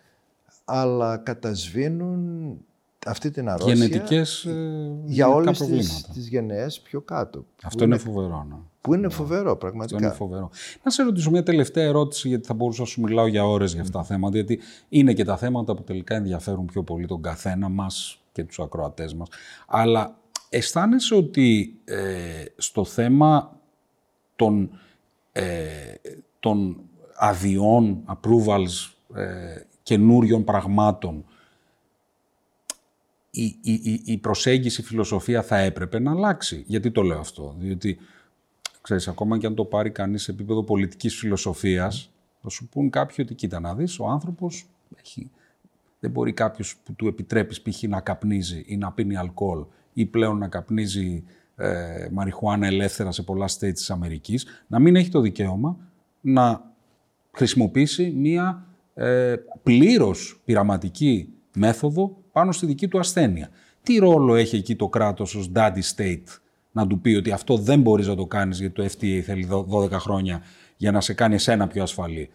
[0.65, 2.57] αλλά κατασβήνουν
[3.07, 7.45] αυτή την αρρώστια Γενετικές, ε, για όλες τις, τις γενναίες πιο κάτω.
[7.63, 8.47] Αυτό είναι, φοβερό.
[8.49, 8.57] Ναι.
[8.81, 9.97] Που είναι φοβερό, πραγματικά.
[9.97, 10.51] Αυτό είναι φοβερό.
[10.83, 13.83] Να σε ρωτήσω μια τελευταία ερώτηση, γιατί θα μπορούσα να σου μιλάω για ώρες για
[13.83, 17.69] αυτά τα θέματα, γιατί είναι και τα θέματα που τελικά ενδιαφέρουν πιο πολύ τον καθένα
[17.69, 19.29] μας και τους ακροατές μας.
[19.67, 20.17] Αλλά
[20.49, 23.61] αισθάνεσαι ότι ε, στο θέμα
[24.37, 24.71] των,
[25.33, 25.45] ε,
[26.41, 26.81] των
[27.15, 31.25] αδειών, approvals, ε, καινούριων πραγμάτων,
[33.31, 36.65] η, η, η προσέγγιση, η φιλοσοφία θα έπρεπε να αλλάξει.
[36.67, 37.99] Γιατί το λέω αυτό; Διότι,
[38.81, 42.11] ξέρεις, ακόμα και αν το πάρει κανείς σε επίπεδο πολιτικής φιλοσοφίας,
[42.43, 44.67] θα σου πούν κάποιοι ότι κοίτα να δεις, ο άνθρωπος
[45.01, 45.31] έχει...
[46.01, 47.83] δεν μπορεί κάποιος που του επιτρέπεις π.χ.
[47.83, 51.25] να καπνίζει ή να πίνει αλκοόλ ή πλέον να καπνίζει
[51.57, 55.77] ε, μαριχουάνα ελεύθερα σε πολλά states της Αμερικής, να μην έχει το δικαίωμα
[56.21, 56.73] να
[57.33, 63.49] χρησιμοποιήσει μία ε, πλήρως πειραματική μέθοδο πάνω στη δική του ασθένεια.
[63.83, 66.39] Τι ρόλο έχει εκεί το κράτος ως daddy state
[66.73, 69.91] να του πει ότι αυτό δεν μπορείς να το κάνεις γιατί το FDA θέλει 12
[69.91, 70.43] χρόνια
[70.77, 72.31] για να σε κάνει εσένα πιο ασφαλή.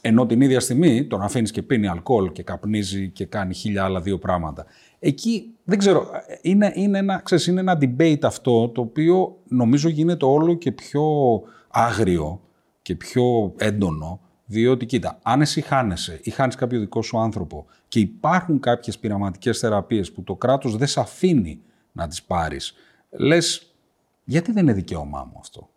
[0.00, 4.00] Ενώ την ίδια στιγμή τον αφήνεις και πίνει αλκοόλ και καπνίζει και κάνει χίλια άλλα
[4.00, 4.66] δύο πράγματα.
[4.98, 6.06] Εκεί δεν ξέρω,
[6.42, 11.02] είναι, είναι, ένα, ξέρεις, είναι ένα debate αυτό το οποίο νομίζω γίνεται όλο και πιο
[11.68, 12.40] άγριο
[12.82, 14.20] και πιο έντονο
[14.50, 19.58] διότι κοίτα, αν εσύ χάνεσαι ή χάνεις κάποιο δικό σου άνθρωπο και υπάρχουν κάποιες πειραματικές
[19.58, 22.74] θεραπείες που το κράτος δεν σε αφήνει να τις πάρεις,
[23.10, 23.74] λες,
[24.24, 25.68] γιατί δεν είναι δικαίωμά μου αυτό;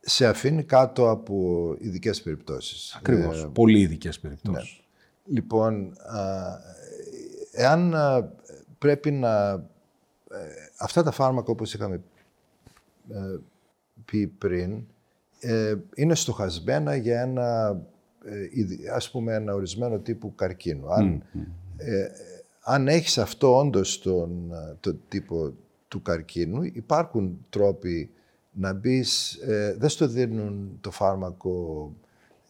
[0.00, 2.94] σε αφήνει κάτω από ειδικές περιπτώσεις.
[2.94, 3.42] Ακριβώς.
[3.42, 4.80] Ε, Πολύ ειδικές περιπτώσεις.
[5.24, 5.38] Ναι.
[5.38, 5.96] Λοιπόν,
[7.52, 7.94] εάν
[8.78, 9.50] πρέπει να.
[9.50, 10.48] Ε,
[10.78, 12.02] αυτά τα φάρμακα, όπως είχαμε
[13.10, 13.38] ε,
[14.04, 14.86] πει πριν,
[15.40, 17.80] ε, είναι στοχασμένα για ένα,
[18.24, 20.92] ε, ας πούμε, ένα ορισμένο τύπου καρκίνου.
[20.92, 21.22] Αν,
[21.76, 22.06] ε,
[22.62, 25.54] αν έχεις αυτό όντως τον, το τύπο
[25.88, 28.10] του καρκίνου, υπάρχουν τρόποι
[28.52, 31.92] να μπεις, ε, δεν στο δίνουν το φάρμακο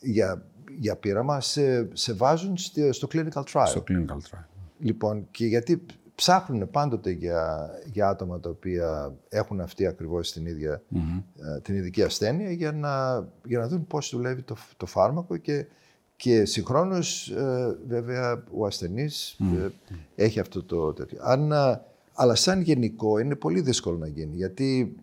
[0.00, 0.46] για,
[0.78, 2.56] για πείραμα, σε, σε βάζουν
[2.90, 3.64] στο clinical trial.
[3.66, 4.44] Στο clinical trial.
[4.78, 5.86] Λοιπόν, και γιατί
[6.20, 10.82] ψάχνουν πάντοτε για, για άτομα τα οποία έχουν αυτή ακριβώς την ίδια
[11.56, 15.66] ε, την ειδική ασθένεια για να, για να δουν πώς δουλεύει το, το φάρμακο και,
[16.16, 19.68] και συγχρόνως ε, βέβαια ο ασθενής ε,
[20.14, 21.18] έχει αυτό το τέτοιο.
[21.22, 21.52] Αν,
[22.14, 24.96] αλλά σαν γενικό είναι πολύ δύσκολο να γίνει γιατί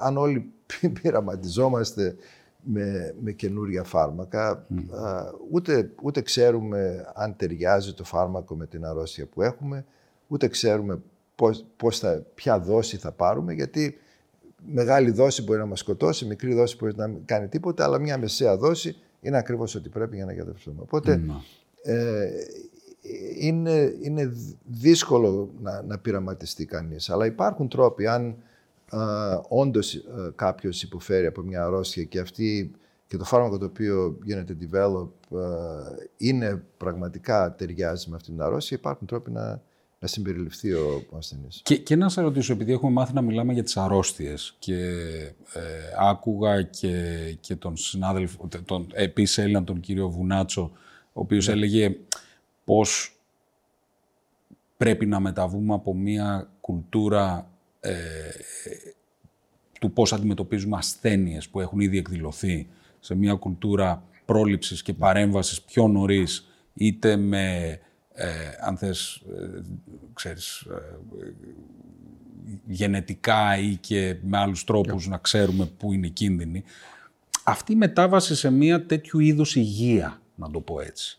[0.00, 0.52] αν όλοι
[1.02, 2.16] πειραματιζόμαστε
[2.62, 4.66] με, με καινούρια φάρμακα.
[5.50, 9.84] ούτε, ούτε ξέρουμε αν ταιριάζει το φάρμακο με την αρρώστια που έχουμε,
[10.32, 11.02] ούτε ξέρουμε
[11.34, 13.98] πώς, πώς θα, ποια δόση θα πάρουμε, γιατί
[14.66, 18.18] μεγάλη δόση μπορεί να μας σκοτώσει, μικρή δόση μπορεί να μην κάνει τίποτα, αλλά μια
[18.18, 20.80] μεσαία δόση είναι ακριβώς ό,τι πρέπει για να γιατρευτούμε.
[20.80, 21.32] Οπότε ναι.
[21.82, 22.30] ε,
[23.38, 24.32] είναι, είναι
[24.64, 28.36] δύσκολο να, να πειραματιστεί κανείς, αλλά υπάρχουν τρόποι, αν
[28.90, 29.00] α,
[29.48, 32.70] όντως α, κάποιος υποφέρει από μια αρρώστια και αυτή
[33.06, 38.76] και το φάρμακο το οποίο γίνεται develop ε, είναι πραγματικά ταιριάζει με αυτήν την αρρώστια,
[38.76, 39.62] υπάρχουν τρόποι να,
[40.02, 41.60] να συμπεριληφθεί ο ασθενής.
[41.64, 44.76] Και, και να σε ρωτήσω, επειδή έχουμε μάθει να μιλάμε για τις αρρώστιες και
[45.52, 45.62] ε,
[45.98, 46.96] άκουγα και,
[47.40, 50.70] και τον συνάδελφο, τον, επίσης Έλληνα, τον κύριο Βουνάτσο,
[51.12, 51.52] ο οποίος ναι.
[51.52, 51.96] έλεγε
[52.64, 53.16] πώς
[54.76, 57.50] πρέπει να μεταβούμε από μια κουλτούρα
[57.80, 57.92] ε,
[59.80, 62.68] του πώς αντιμετωπίζουμε ασθένειες που έχουν ήδη εκδηλωθεί
[63.00, 67.80] σε μια κουλτούρα πρόληψης και παρέμβασης πιο νωρίς, είτε με, ε,
[68.60, 69.60] αν θες, ε,
[70.12, 71.34] ξέρεις, ε,
[72.66, 76.64] γενετικά ή και με άλλους τρόπους να ξέρουμε πού είναι κίνδυνοι.
[77.44, 81.18] Αυτή η μετάβαση σε μια τέτοιου είδους υγεία, να το πω έτσι.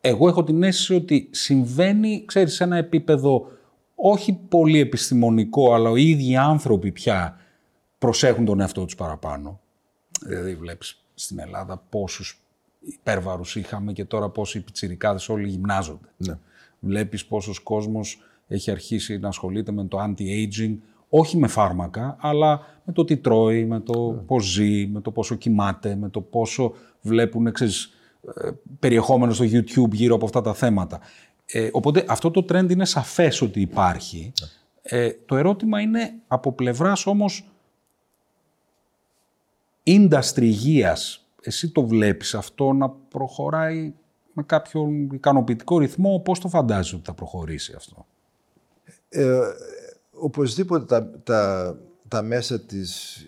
[0.00, 3.50] Εγώ έχω την αίσθηση ότι συμβαίνει, ξέρεις, σε ένα επίπεδο
[3.94, 7.40] όχι πολύ επιστημονικό, αλλά οι ίδιοι άνθρωποι πια
[7.98, 9.60] προσέχουν τον εαυτό τους παραπάνω.
[10.20, 12.45] Δηλαδή βλέπεις στην Ελλάδα πόσους
[12.86, 16.08] υπέρβαρους είχαμε και τώρα πόσοι πιτσιρικάδες όλοι γυμνάζονται.
[16.16, 16.38] Ναι.
[16.80, 20.76] Βλέπεις πόσος κόσμος έχει αρχίσει να ασχολείται με το anti-aging,
[21.08, 24.18] όχι με φάρμακα, αλλά με το τι τρώει, με το ναι.
[24.18, 27.90] πώς ζει, με το πόσο κοιμάται, με το πόσο βλέπουν ξέρεις,
[28.34, 31.00] ε, περιεχόμενο στο YouTube γύρω από αυτά τα θέματα.
[31.46, 34.32] Ε, οπότε αυτό το trend είναι σαφές ότι υπάρχει.
[34.40, 34.48] Ναι.
[34.98, 37.50] Ε, το ερώτημα είναι από πλευράς όμως
[39.84, 43.94] industry υγείας, εσύ το βλέπεις αυτό να προχωράει
[44.32, 48.06] με κάποιον ικανοποιητικό ρυθμό, πώς το φαντάζεσαι ότι θα προχωρήσει αυτό;
[49.08, 49.40] Ε,
[50.10, 51.76] οπωσδήποτε τα, τα,
[52.08, 53.20] τα μέσα της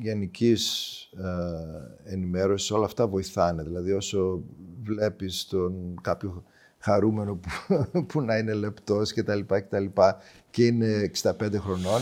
[0.00, 0.92] γενικής
[2.04, 3.62] ε, ενημέρωσης όλα αυτά βοηθάνε.
[3.62, 4.42] Δηλαδή όσο
[4.82, 6.44] βλέπεις τον κάποιο
[6.78, 7.50] χαρούμενο που,
[8.08, 10.16] που να είναι λεπτός και τα λοιπά και τα λοιπά
[10.50, 12.00] και είναι 65 χρονών,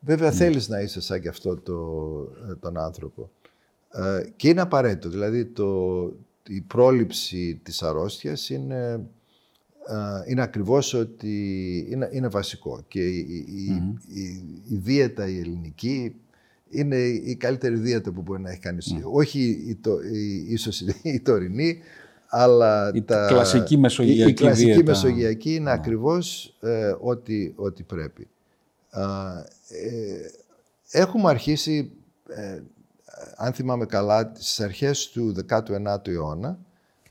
[0.00, 0.34] βέβαια mm.
[0.34, 1.72] θέλεις να είσαι σαν και αυτό το,
[2.50, 3.30] ε, τον άνθρωπο.
[3.92, 5.08] Ε, και είναι απαραίτητο.
[5.08, 6.02] Δηλαδή το,
[6.48, 9.00] η πρόληψη της αρρώστιας είναι,
[9.86, 11.36] ε, είναι ακριβώς ότι
[11.90, 12.84] είναι, είναι βασικό.
[12.88, 13.26] Και η,
[14.08, 14.32] η,
[14.68, 16.14] η, δίαιτα η ελληνική
[16.70, 18.94] είναι η καλύτερη δίαιτα που μπορεί να έχει κανείς.
[19.12, 21.78] Όχι η, το, η, ίσως η τωρινή,
[22.28, 24.90] αλλά η τα, κλασική μεσογειακή η, κλασική δίαιτα.
[24.90, 28.28] μεσογειακή είναι ακριβώς ε, ό,τι, ό,τι πρέπει.
[28.90, 30.30] Ε,
[30.90, 31.90] έχουμε αρχίσει
[33.36, 36.58] αν θυμάμαι καλά, στις αρχές του 19ου αιώνα,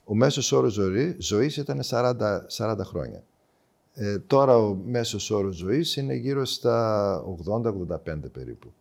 [0.04, 0.80] ο μέσος όρος
[1.18, 3.24] ζωής ήταν 40, 40 χρόνια.
[3.94, 8.74] Ε, τώρα ο μέσος όρος ζωής είναι γύρω στα 80-85 περίπου.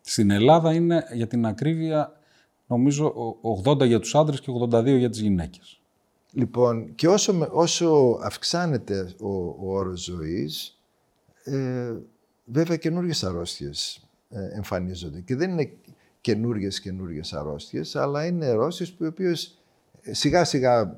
[0.00, 2.12] Στην Ελλάδα είναι, για την ακρίβεια,
[2.66, 3.14] νομίζω
[3.64, 5.80] 80 για τους άντρες και 82 για τις γυναίκες.
[6.32, 10.80] Λοιπόν, και όσο, όσο αυξάνεται ο, ο όρος ζωής,
[11.44, 11.92] ε,
[12.44, 15.20] βέβαια καινούργιες αρρώστιες ε, εμφανίζονται.
[15.20, 15.72] Και δεν είναι
[16.20, 19.58] καινούργιες καινούργιες αρρώστιες, αλλά είναι αρρώστιες που οι οποίες
[20.00, 20.96] ε, σιγά σιγά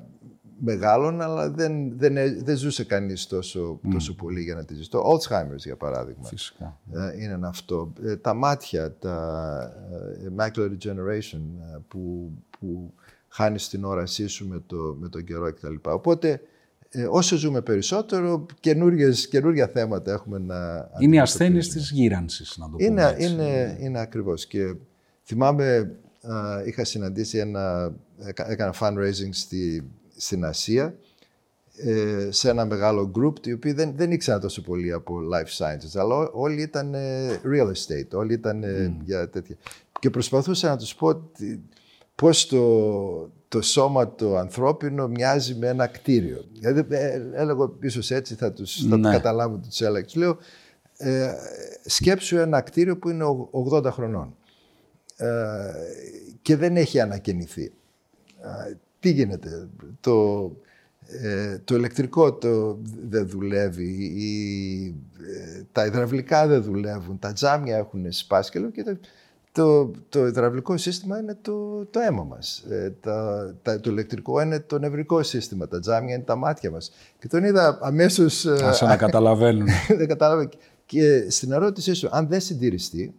[0.59, 2.13] μεγάλων, αλλά δεν, δεν,
[2.43, 4.89] δεν ζούσε κανείς τόσο, τόσο πολύ για να τη ζήσει.
[4.89, 6.79] Το Alzheimer's, για παράδειγμα, Φυσικά.
[6.93, 7.93] Ε, είναι αυτό.
[8.21, 9.71] Τα μάτια, τα
[10.37, 11.41] macular degeneration,
[11.87, 12.93] που, που
[13.27, 15.75] χάνεις την όρασή σου με, το, με τον καιρό κτλ.
[15.81, 16.41] Οπότε,
[16.95, 18.45] ε, όσο ζούμε περισσότερο,
[19.29, 23.31] καινούργια θέματα έχουμε να Είναι οι ασθένειες της γύρανσης, να το πούμε είναι, έτσι.
[23.31, 24.47] Είναι, είναι ακριβώς.
[24.47, 24.75] Και
[25.23, 25.95] θυμάμαι,
[26.65, 27.93] είχα συναντήσει ένα,
[28.47, 30.95] έκανα fundraising στη, στην Ασία,
[31.77, 35.99] ε, σε ένα μεγάλο group, οι οποίοι δεν, δεν ήξεραν τόσο πολύ από life sciences,
[35.99, 36.95] αλλά όλοι ήταν
[37.43, 38.63] real estate, όλοι ήταν
[39.03, 39.55] για τέτοια.
[39.99, 41.31] Και προσπαθούσα να τους πω
[42.15, 46.45] πώς το, το σώμα το ανθρώπινο μοιάζει με ένα κτίριο.
[46.59, 49.11] Δηλαδή, ε, έλεγα ίσως έτσι θα τους θα ναι.
[49.11, 50.05] καταλάβω τους έλεγα.
[50.15, 50.37] λέω,
[50.97, 51.33] ε,
[51.85, 53.25] σκέψου ένα κτίριο που είναι
[53.71, 54.35] 80 χρονών
[55.17, 55.27] ε,
[56.41, 57.71] και δεν έχει ανακαινηθεί.
[58.41, 59.67] Ε, τι γίνεται,
[59.99, 60.51] το,
[61.07, 64.95] ε, το ηλεκτρικό το δεν δουλεύει, η,
[65.71, 68.59] τα υδραυλικά δεν δουλεύουν, τα τζάμια έχουν σπάσει και
[69.53, 72.57] το, το υδραυλικό σύστημα είναι το, το αίμα μας.
[72.69, 75.67] Ε, τα, το ηλεκτρικό είναι το νευρικό σύστημα.
[75.67, 76.91] Τα τζάμια είναι τα μάτια μας.
[77.19, 78.45] Και τον είδα αμέσως...
[78.45, 79.67] Ε, Ας να καταλαβαίνουν.
[79.97, 80.51] δεν καταλαβαίνουν.
[80.85, 83.13] Και στην ερώτησή σου, αν δεν συντηρηστεί,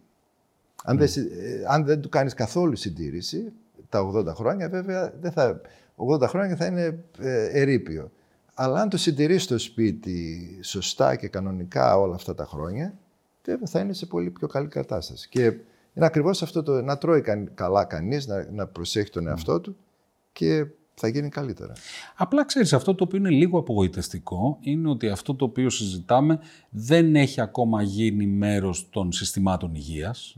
[0.83, 3.51] αν, δεν, ε, αν δεν του κάνεις καθόλου συντήρηση,
[3.89, 5.61] τα 80 χρόνια βέβαια, δεν θα,
[5.95, 8.11] 80 χρόνια θα είναι ε, ερείπιο.
[8.53, 12.93] Αλλά αν το συντηρείς στο σπίτι σωστά και κανονικά όλα αυτά τα χρόνια,
[13.45, 15.29] βέβαια θα είναι σε πολύ πιο καλή κατάσταση.
[15.29, 15.53] Και
[15.95, 17.23] είναι ακριβώς αυτό το να τρώει
[17.53, 19.75] καλά κανείς, να, να προσέχει τον εαυτό του
[20.31, 21.73] και θα γίνει καλύτερα.
[22.15, 26.39] Απλά ξέρεις, αυτό το οποίο είναι λίγο απογοητευτικό είναι ότι αυτό το οποίο συζητάμε
[26.69, 30.37] δεν έχει ακόμα γίνει μέρος των συστημάτων υγείας.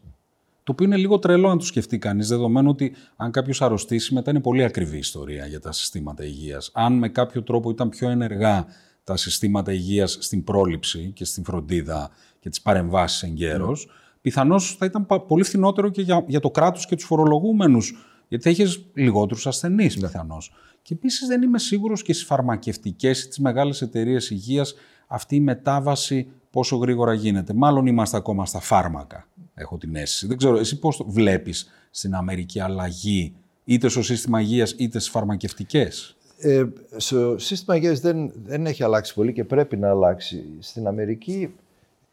[0.63, 4.31] Το οποίο είναι λίγο τρελό να το σκεφτεί κανείς, δεδομένου ότι αν κάποιος αρρωστήσει, μετά
[4.31, 6.71] είναι πολύ ακριβή η ιστορία για τα συστήματα υγείας.
[6.73, 8.65] Αν με κάποιο τρόπο ήταν πιο ενεργά
[9.03, 14.06] τα συστήματα υγείας στην πρόληψη και στην φροντίδα και τις παρεμβάσεις εγκαίρως, mm.
[14.27, 17.95] Πιθανώς θα ήταν πολύ φθηνότερο και για, για το κράτος και τους φορολογούμενους.
[18.27, 20.07] Γιατί θα είχε λιγότερους ασθενείς ναι.
[20.07, 20.53] πιθανώς.
[20.81, 24.75] Και επίσης δεν είμαι σίγουρος και στις φαρμακευτικές ή τις μεγάλες εταιρείες υγείας
[25.07, 27.53] αυτή η μετάβαση πόσο γρήγορα γίνεται.
[27.53, 30.27] Μάλλον είμαστε ακόμα στα φάρμακα, έχω την αίσθηση.
[30.27, 36.15] Δεν ξέρω, εσύ πώς βλέπεις στην Αμερική αλλαγή είτε στο σύστημα υγείας είτε στις φαρμακευτικές;
[36.37, 36.63] Ε,
[36.95, 40.43] στο σύστημα υγείας δεν, δεν έχει αλλάξει πολύ και πρέπει να αλλάξει.
[40.59, 41.53] Στην Αμερική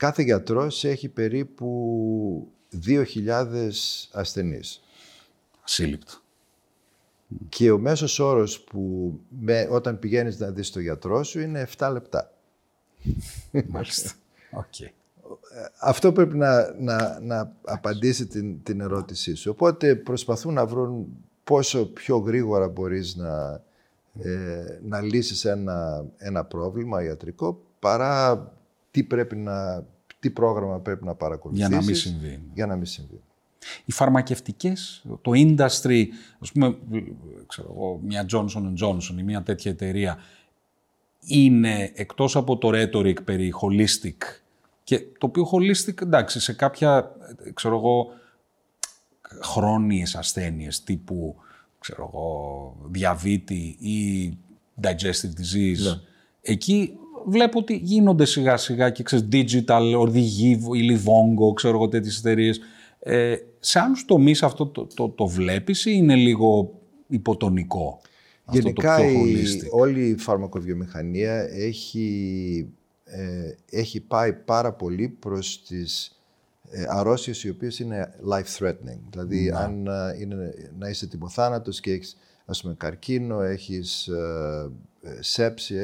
[0.05, 2.49] κάθε γιατρός έχει περίπου
[2.87, 3.71] 2.000
[4.13, 4.83] ασθενείς.
[5.65, 6.13] Ασύλληπτο.
[7.49, 11.89] Και ο μέσος όρος που με, όταν πηγαίνεις να δεις τον γιατρό σου είναι 7
[11.93, 12.33] λεπτά.
[13.69, 14.11] Μάλιστα.
[14.53, 14.91] Okay.
[15.81, 19.51] Αυτό πρέπει να, να, να απαντήσει την, την ερώτησή σου.
[19.51, 21.07] Οπότε προσπαθούν να βρουν
[21.45, 23.63] πόσο πιο γρήγορα μπορείς να,
[24.23, 28.49] ε, να λύσεις ένα, ένα πρόβλημα ιατρικό παρά
[28.91, 29.87] τι, πρέπει να,
[30.25, 31.69] τι πρόγραμμα πρέπει να παρακολουθήσεις.
[31.69, 32.41] Για να μην συμβεί.
[32.55, 33.21] Για να μην συμβεί.
[33.85, 36.05] Οι φαρμακευτικές, το industry,
[36.39, 36.77] ας πούμε,
[37.47, 40.19] ξέρω, μια Johnson Johnson ή μια τέτοια εταιρεία,
[41.27, 44.17] είναι εκτός από το rhetoric περί holistic
[44.85, 47.17] και το οποίο holistic, εντάξει, σε κάποια,
[47.55, 48.07] ξέρω εγώ,
[49.43, 51.37] χρόνιες ασθένειες τύπου,
[51.79, 54.29] ξέρω εγώ, διαβήτη ή
[54.83, 56.01] digestive disease, ναι.
[56.41, 62.19] εκεί βλέπω ότι γίνονται σιγά σιγά και ξέρεις, digital, οδηγεί, η Livongo, ξέρω εγώ τέτοιες
[62.19, 62.61] εταιρείες.
[62.99, 68.01] Ε, σε άλλους τομείς αυτό το, το, το βλέπεις ή είναι λίγο υποτονικό.
[68.51, 72.69] Γενικά η, όλη η φαρμακοβιομηχανία έχει,
[73.05, 76.19] ε, έχει πάει πάρα πολύ προς τις
[76.71, 79.01] ε, αρρώστιες οι οποίες είναι life-threatening.
[79.11, 79.57] Δηλαδή, ναι.
[79.57, 84.71] αν ε, είναι, να είσαι τιμοθάνατος και έχεις ας πούμε, καρκίνο, έχεις ε,
[85.03, 85.75] ε σέψη,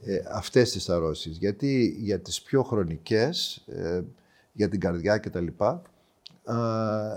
[0.00, 1.36] ε, δηλαδή αυτές τις αρρώστιες.
[1.36, 3.64] Γιατί για τις πιο χρονικές,
[4.52, 5.46] για την καρδιά κτλ.,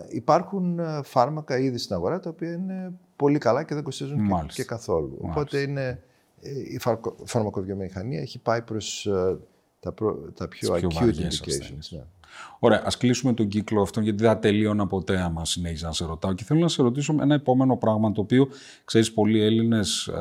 [0.10, 5.18] υπάρχουν φάρμακα ήδη στην αγορά τα οποία είναι πολύ καλά και δεν κοστίζουν και, καθόλου.
[5.22, 6.04] Οπότε είναι,
[6.42, 6.80] ε, η
[7.26, 9.38] φαρμακοβιομηχανία έχει πάει προς ε,
[9.80, 9.94] τα,
[10.34, 11.88] τα πιο, πιο acute indications.
[11.90, 12.04] Ναι.
[12.60, 16.34] Ωραία, ας κλείσουμε τον κύκλο αυτόν γιατί δεν τελείωνα ποτέ άμα συνέχιζα να σε ρωτάω
[16.34, 18.48] και θέλω να σε ρωτήσω ένα επόμενο πράγμα το οποίο
[18.86, 20.12] ξέρεις πολλοί Έλληνες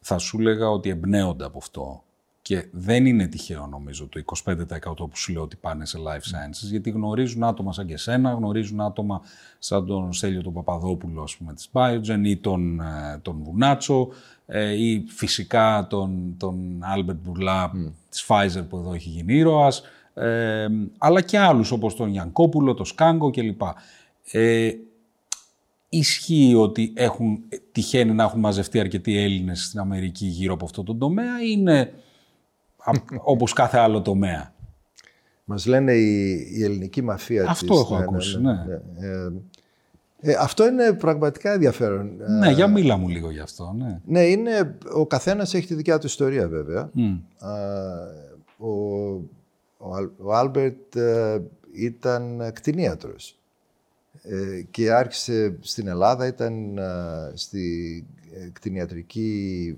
[0.00, 2.02] θα σου έλεγα ότι εμπνέονται από αυτό
[2.42, 6.70] και δεν είναι τυχαίο νομίζω το 25% που σου λέω ότι πάνε σε life sciences,
[6.70, 9.20] γιατί γνωρίζουν άτομα σαν και εσένα, γνωρίζουν άτομα
[9.58, 14.08] σαν τον Στέλιο τον Παπαδόπουλο, ας πούμε, της Biogen ή τον, ε, τον Βουνάτσο
[14.46, 17.92] ε, ή φυσικά τον, τον Albert Bourla mm.
[18.08, 19.82] της Pfizer που εδώ έχει γίνει ήρωας,
[20.14, 20.66] ε,
[20.98, 23.62] αλλά και άλλους όπως τον Γιανκόπουλο, τον Σκάγκο κλπ.
[24.32, 24.70] Ε,
[25.90, 30.94] ισχύει ότι έχουν, τυχαίνει να έχουν μαζευτεί αρκετοί Έλληνες στην Αμερική γύρω από αυτό το
[30.94, 31.92] τομέα ή είναι
[33.32, 34.54] όπως κάθε άλλο τομέα;
[35.44, 38.52] Μας λένε η, η ελληνική μαφία Αυτό έχω ναι, ναι ακούσει, ναι.
[38.52, 39.08] ναι.
[39.08, 39.32] Ε,
[40.22, 42.10] ε, αυτό είναι πραγματικά ενδιαφέρον.
[42.38, 43.74] Ναι, ε, για μίλα μου λίγο γι' αυτό.
[43.78, 46.90] Ναι, ναι είναι, ο καθένας έχει τη δικιά του ιστορία βέβαια.
[48.56, 48.70] ο,
[50.18, 53.39] ο, Άλμπερτ ε, ήταν κτηνίατρος
[54.70, 56.78] και άρχισε στην Ελλάδα, ήταν
[57.34, 58.04] στη
[58.52, 59.76] κτηνιατρική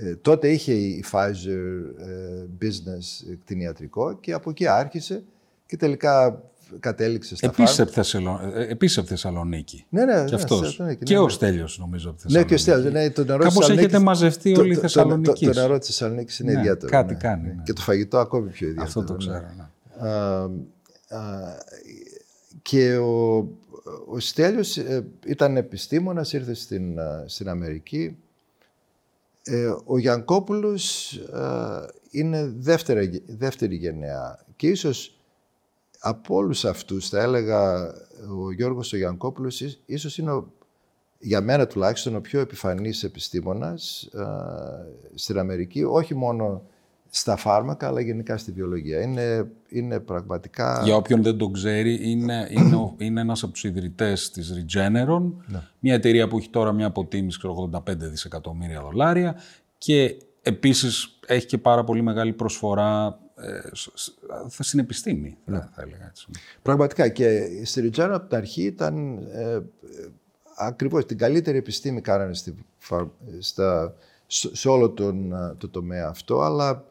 [0.00, 5.22] ε, τότε είχε η Pfizer ε, business κτηνιατρικό και από εκεί άρχισε
[5.66, 6.42] και τελικά
[6.80, 9.84] κατέληξε στα Επίσης από, Θεσσαλονίκη.
[9.88, 10.78] Ναι, ναι, και ναι, αυτός.
[10.78, 12.52] Ναι, και ο Στέλιος νομίζω από Θεσσαλονίκη.
[12.52, 12.92] Ναι, και ο Στέλιος.
[12.92, 15.46] Ναι, το νερό Κάπως έχετε μαζευτεί όλοι οι Θεσσαλονίκη.
[15.46, 16.92] Το, το, νερό της Θεσσαλονίκης είναι ναι, ιδιαίτερο.
[16.92, 17.18] Κάτι ναι.
[17.18, 17.46] κάνει.
[17.46, 17.62] Ναι.
[17.64, 18.86] Και το φαγητό ακόμη πιο ιδιαίτερο.
[18.86, 19.44] Αυτό το ξέρω.
[19.56, 20.08] Ναι.
[20.08, 20.42] Α,
[21.08, 21.56] α,
[22.68, 23.36] και ο,
[24.08, 28.16] ο Στέλιος ε, ήταν επιστήμονας, ήρθε στην, στην Αμερική.
[29.42, 34.44] Ε, ο Γιανκόπουλος ε, είναι δεύτερη, δεύτερη γενεά.
[34.56, 35.18] Και ίσως
[35.98, 37.94] από όλους αυτούς θα έλεγα
[38.44, 40.44] ο Γιώργος ο Γιανκόπουλος ίσως είναι
[41.18, 44.24] για μένα τουλάχιστον ο πιο επιφανής επιστήμονας ε,
[45.14, 45.84] στην Αμερική.
[45.84, 46.62] Όχι μόνο
[47.10, 49.00] στα φάρμακα, αλλά γενικά στη βιολογία.
[49.00, 50.80] Είναι, είναι πραγματικά...
[50.84, 55.62] Για όποιον δεν το ξέρει, είναι, είναι, είναι ένας από τους ιδρυτές της Regeneron, ναι.
[55.78, 57.38] μια εταιρεία που έχει τώρα μια αποτίμηση
[57.72, 59.36] 85 δισεκατομμύρια δολάρια
[59.78, 63.60] και επίσης έχει και πάρα πολύ μεγάλη προσφορά ε,
[64.48, 65.58] στην επιστήμη, ναι.
[65.58, 66.26] θα έλεγα έτσι.
[66.62, 69.58] Πραγματικά και στη Regeneron από την αρχή ήταν ε,
[70.56, 72.54] ακριβώς την καλύτερη επιστήμη κάνανε στη,
[73.38, 73.94] στα,
[74.26, 76.84] σε όλο τον, το τομέα αυτό, αλλά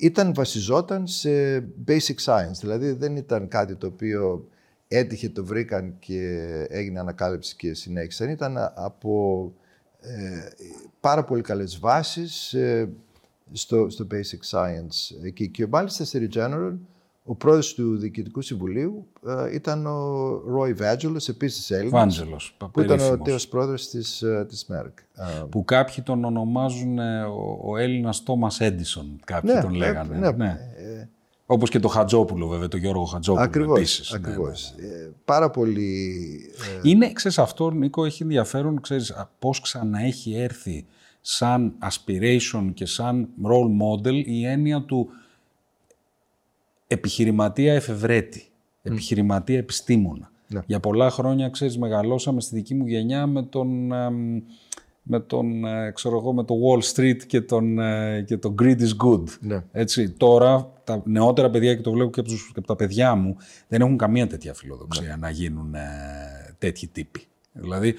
[0.00, 4.48] ήταν βασιζόταν σε basic science, δηλαδή δεν ήταν κάτι το οποίο
[4.88, 8.28] έτυχε, το βρήκαν και έγινε ανακάλυψη και συνέχισαν.
[8.28, 9.52] Ήταν από
[10.00, 10.48] ε,
[11.00, 12.88] πάρα πολύ καλές βάσεις ε,
[13.52, 15.30] στο, στο basic science.
[15.34, 16.78] Και, και μάλιστα στη Regeneron
[17.24, 23.00] ο πρόεδρος του Διοικητικού Συμβουλίου ε, ήταν ο Ρόι Βάτζελος, επίσης Έλληνας, Βάντζελος, που ήταν
[23.12, 24.98] ο τέος πρόεδρος της, ε, της ΜΕΡΚ.
[25.50, 30.16] Που κάποιοι τον ονομάζουν ε, ο, ο Έλληνας Τόμας Έντισον, κάποιοι Ναι, τον ναι, λέγανε.
[30.18, 30.30] ναι.
[30.30, 30.58] ναι.
[30.76, 31.08] Ε,
[31.46, 34.10] Όπως και το Χατζόπουλο βέβαια, το Γιώργο Χατζόπουλο Ακριβώς, επίσης.
[34.10, 34.68] ναι, ακριβώς.
[34.70, 36.10] Ε, πάρα πολύ...
[36.82, 40.86] ε, Είναι, ξέρεις, αυτό, Νίκο, έχει ενδιαφέρον, ξέρεις, α, πώς ξαναέχει έρθει
[41.20, 45.08] σαν aspiration και σαν role model η έννοια του
[46.92, 48.42] επιχειρηματία εφευρέτη,
[48.82, 50.30] επιχειρηματία επιστήμονα.
[50.48, 50.60] Ναι.
[50.66, 54.42] Για πολλά χρόνια, ξέρεις, μεγαλώσαμε στη δική μου γενιά με τον, εμ,
[55.02, 58.78] με τον, ε, ξέρω εγώ, με το Wall Street και τον, ε, και το Greed
[58.80, 59.22] is good.
[59.40, 59.64] Ναι.
[59.72, 63.14] Έτσι, τώρα τα νεότερα παιδιά, και το βλέπω και από, τους, και από τα παιδιά
[63.14, 63.36] μου,
[63.68, 65.80] δεν έχουν καμία τέτοια φιλοδοξία να γίνουν ε,
[66.58, 67.20] τέτοιοι τύποι.
[67.52, 67.94] Δηλαδή,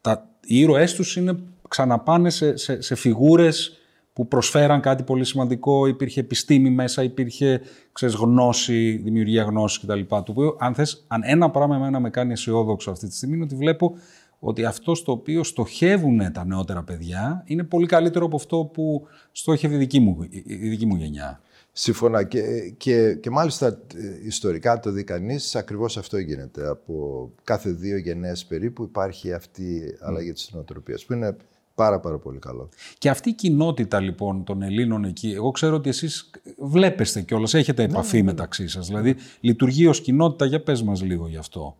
[0.00, 1.38] τα, οι ήρωές τους είναι,
[1.68, 3.76] ξαναπάνε σε, σε, σε φιγούρες
[4.16, 7.60] που προσφέραν κάτι πολύ σημαντικό, υπήρχε επιστήμη μέσα, υπήρχε
[7.92, 10.00] ξέρεις, γνώση, δημιουργία γνώσης κτλ.
[10.08, 13.44] Το οποίο, αν, θες, αν ένα πράγμα εμένα με κάνει αισιόδοξο αυτή τη στιγμή, είναι
[13.44, 13.94] ότι βλέπω
[14.38, 19.74] ότι αυτό στο οποίο στοχεύουν τα νεότερα παιδιά είναι πολύ καλύτερο από αυτό που στόχευε
[19.74, 21.40] η δική μου, η- η δική μου γενιά.
[21.72, 22.42] Σύμφωνα και,
[22.76, 26.68] και, και μάλιστα ε, ιστορικά το δει κανείς, ακριβώς αυτό γίνεται.
[26.68, 31.36] Από κάθε δύο γενναίες περίπου υπάρχει αυτή η αλλαγή της νοοτροπίας, που είναι
[31.76, 32.68] πάρα πάρα πολύ καλό.
[32.98, 37.82] Και αυτή η κοινότητα λοιπόν των Ελλήνων εκεί, εγώ ξέρω ότι εσείς βλέπεστε κιόλας, έχετε
[37.82, 38.86] επαφή μεταξύ σας.
[38.86, 41.76] Δηλαδή λειτουργεί ως κοινότητα, για πες μας λίγο γι' αυτό.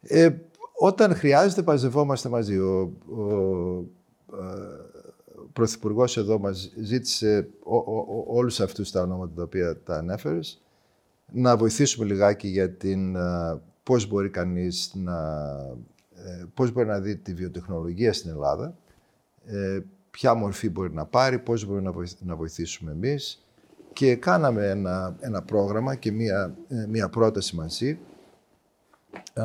[0.00, 0.30] Ε,
[0.78, 2.58] όταν χρειάζεται, παζευόμαστε μαζί.
[2.58, 3.86] Ο, ο, ο
[5.52, 10.62] Πρωθυπουργός εδώ μας ζήτησε ό, ο, ο, όλους αυτούς τα ονόματα τα οποία τα ανέφερες
[11.32, 15.38] να βοηθήσουμε λιγάκι για την α, πώς μπορεί κανείς να,
[16.14, 18.76] ε, πώς μπορεί να δει τη βιοτεχνολογία στην Ελλάδα,
[19.50, 19.78] ε,
[20.10, 23.42] ποια μορφή μπορεί να πάρει, πώς μπορεί να, βοηθ- να βοηθήσουμε εμείς.
[23.92, 27.98] Και κάναμε ένα, ένα πρόγραμμα και μία, ε, μία πρόταση μαζί.
[29.34, 29.44] Α,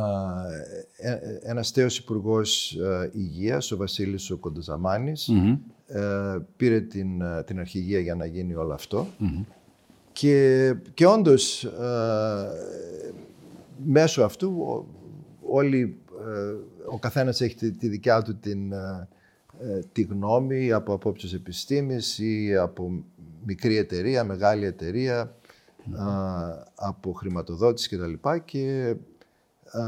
[0.98, 5.30] ε, ε, ένας τέος υπουργός ε, υγείας, ο Βασίλης ο κοντοζαμανης
[5.88, 9.08] ε, πήρε την, ε, την αρχηγία για να γίνει όλο αυτό.
[10.12, 11.72] Και, και όντως, ε,
[13.86, 14.88] μέσω αυτού, ο-
[15.50, 15.98] όλοι,
[16.28, 16.54] ε,
[16.86, 19.08] ο καθένας έχει τη, τη δικιά του την, ε, ε,
[19.92, 23.04] τη γνώμη από απόψεις επιστήμης ή από
[23.46, 26.06] μικρή εταιρεία, μεγάλη εταιρεία, α,
[26.76, 28.14] από χρηματοδότηση κτλ.
[28.46, 28.96] Και
[29.72, 29.82] α,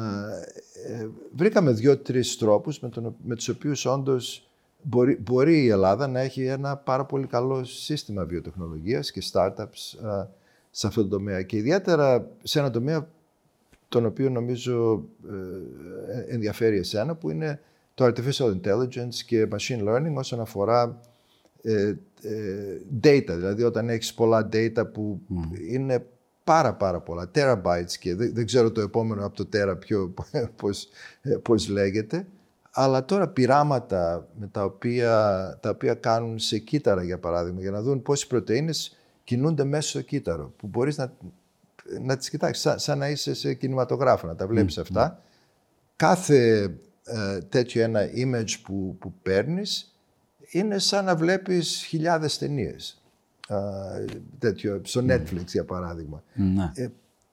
[0.88, 4.50] ε, βρήκαμε δύο-τρεις τρόπους με, τον, με τους οποίους όντως
[4.82, 10.28] μπορεί, μπορεί η Ελλάδα να έχει ένα πάρα πολύ καλό σύστημα βιοτεχνολογίας και startups α,
[10.72, 11.42] σε αυτό το τομέα.
[11.42, 13.10] Και ιδιαίτερα σε ένα τομέα
[13.90, 17.60] τον οποίο νομίζω ε, ενδιαφέρει εσένα, που είναι
[17.96, 21.00] το artificial intelligence και machine learning όσον αφορά
[21.62, 25.22] ε, ε, data, δηλαδή όταν έχεις πολλά data που
[25.70, 26.06] είναι
[26.44, 30.14] πάρα πάρα πολλά, terabytes και δεν, δεν ξέρω το επόμενο από το tera ποιο,
[30.62, 30.88] πώς,
[31.22, 32.28] ε, πώς λέγεται,
[32.72, 35.10] αλλά τώρα πειράματα με τα οποία,
[35.62, 40.02] τα οποία κάνουν σε κύτταρα για παράδειγμα, για να δουν πόσες πρωτεΐνες κινούνται μέσα στο
[40.02, 41.14] κύτταρο, που μπορείς να,
[42.02, 45.22] να τις κοιτάξεις σαν, σαν να είσαι σε κινηματογράφο, να τα βλέπεις αυτά.
[45.96, 46.70] Κάθε
[47.06, 49.96] ε, τέτοιο ένα image που, που παίρνεις
[50.50, 53.02] είναι σαν να βλέπεις χιλιάδες ταινίες.
[53.48, 53.58] Α,
[54.40, 56.24] τέτοιο, στο Netflix για παράδειγμα.
[56.34, 56.72] Ναι.
[56.76, 56.88] Ε,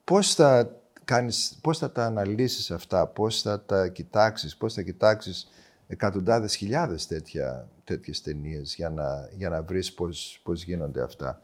[0.05, 5.49] πώς, θα κάνεις, πώς θα τα αναλύσεις αυτά, πώς θα τα κοιτάξεις, πώς θα κοιτάξεις
[5.87, 11.41] εκατοντάδες χιλιάδες τέτοια, τέτοιες ταινίες για να, για να βρεις πώς, πώς γίνονται αυτά.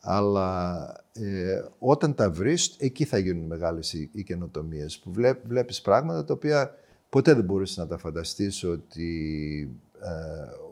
[0.00, 5.80] Αλλά ε, όταν τα βρεις, εκεί θα γίνουν μεγάλες οι, οι καινοτομίες που βλέ, βλέπεις
[5.80, 6.74] πράγματα τα οποία
[7.08, 10.08] ποτέ δεν μπορείς να τα φανταστείς ότι, ε,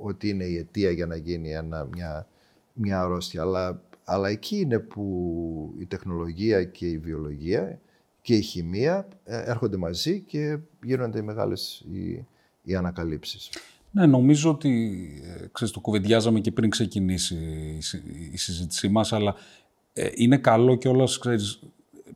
[0.02, 2.26] ότι είναι η αιτία για να γίνει ένα, μια,
[2.72, 3.42] μια αρρώστια.
[3.42, 7.80] Αλλά, αλλά εκεί είναι που η τεχνολογία και η βιολογία
[8.22, 12.26] και η χημεία ε, έρχονται μαζί και γίνονται οι μεγάλες οι,
[12.62, 13.50] οι ανακαλύψεις.
[13.90, 14.70] Ναι, νομίζω ότι
[15.24, 17.36] ε, ξέρεις, το κουβεντιάζαμε και πριν ξεκινήσει
[17.76, 19.34] η, συ- η συζήτησή μας, αλλά
[19.92, 21.62] ε, είναι καλό κιόλας, ξέρεις,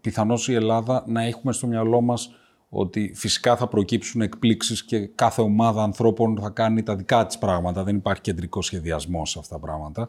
[0.01, 2.35] πιθανώς η Ελλάδα να έχουμε στο μυαλό μας
[2.71, 7.85] ότι φυσικά θα προκύψουν εκπλήξεις και κάθε ομάδα ανθρώπων θα κάνει τα δικά της πράγματα.
[7.85, 10.09] Δεν υπάρχει κεντρικός σχεδιασμός σε αυτά τα πράγματα.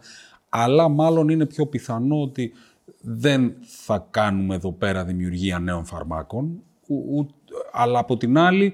[0.50, 2.54] Αλλά μάλλον είναι πιο πιθανό ότι
[3.02, 7.34] δεν θα κάνουμε εδώ πέρα δημιουργία νέων φαρμάκων, ου- ου-
[7.72, 8.74] αλλά από την άλλη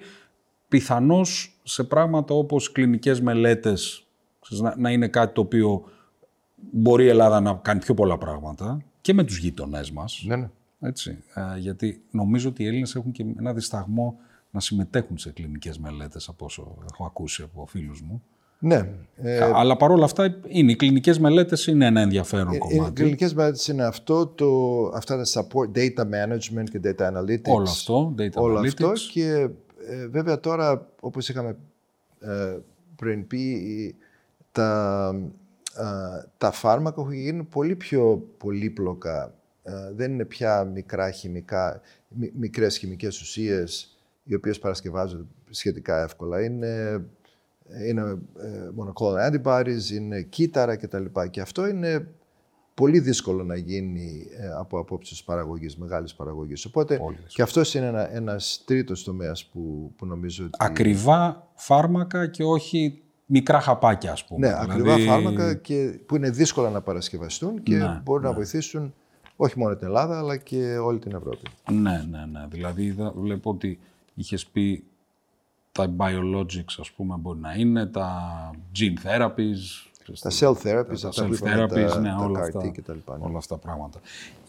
[0.68, 4.08] πιθανώς σε πράγματα όπως κλινικές μελέτες
[4.40, 5.84] ξέρεις, να, να είναι κάτι το οποίο
[6.72, 10.24] μπορεί η Ελλάδα να κάνει πιο πολλά πράγματα και με τους γείτονές μας.
[10.28, 10.50] Ναι, ναι.
[10.80, 14.20] Έτσι, ε, γιατί νομίζω ότι οι Έλληνες έχουν και ένα δισταγμό
[14.52, 18.24] να συμμετέχουν σε κλινικές μελέτες από όσο έχω ακούσει από φίλους μου.
[18.60, 18.90] Ναι.
[19.16, 22.94] Ε, Αλλά παρόλα αυτά είναι, οι κλινικές μελέτες είναι ένα ενδιαφέρον οι κομμάτι.
[22.94, 24.48] κλινικές μελέτες είναι αυτό, το,
[24.96, 27.54] αυτά τα support, data management και data analytics.
[27.54, 28.66] Όλο αυτό, data Όλο analytics.
[28.66, 29.50] αυτό και
[29.90, 31.58] ε, βέβαια τώρα, όπως είχαμε
[32.20, 32.58] ε,
[32.96, 33.96] πριν πει, η-
[34.52, 35.10] τα,
[35.78, 39.34] ε, τα φάρμακα έχουν γίνει πολύ πιο πολύπλοκα.
[39.68, 46.43] Ε, δεν είναι πια μικρά χημικά, μι- μικρές χημικές ουσίες οι οποίες παρασκευάζονται σχετικά εύκολα.
[46.43, 47.03] Είναι,
[47.88, 48.01] είναι
[48.39, 51.05] ε, monoclonal antibodies, είναι κύτταρα κτλ.
[51.30, 52.07] Και αυτό είναι
[52.74, 56.65] πολύ δύσκολο να γίνει ε, από απόψεις παραγωγής, μεγάλης παραγωγής.
[56.65, 57.34] Οπότε Πολύ δύσκολο.
[57.34, 60.57] και αυτός είναι ένα, ένας τρίτος τομέας που, που νομίζω ότι...
[60.59, 64.47] Ακριβά φάρμακα και όχι μικρά χαπάκια, ας πούμε.
[64.47, 68.93] Ναι, ακριβά Δηλαδή, φάρμακα και, που είναι δύσκολα να παρασκευαστούν και Ναι, μπορούν να βοηθήσουν
[69.38, 71.48] όχι μόνο την Ελλάδα αλλά και όλη την Ευρώπη.
[71.72, 72.46] Ναι, ναι, ναι.
[72.50, 73.80] Δηλαδή είδα- βλέπω ότι
[74.16, 74.84] είχες πει
[75.72, 78.12] τα biologics, ας πούμε, μπορεί να είναι, τα
[78.80, 79.88] gene therapies,
[80.22, 82.60] Τα cell therapies, τα αυτά cell που είπαμε, therapies, τα, ναι, τα όλα CAR αυτά,
[82.68, 83.18] T και τα λοιπά.
[83.18, 83.26] ναι.
[83.26, 84.00] όλα αυτά τα πράγματα.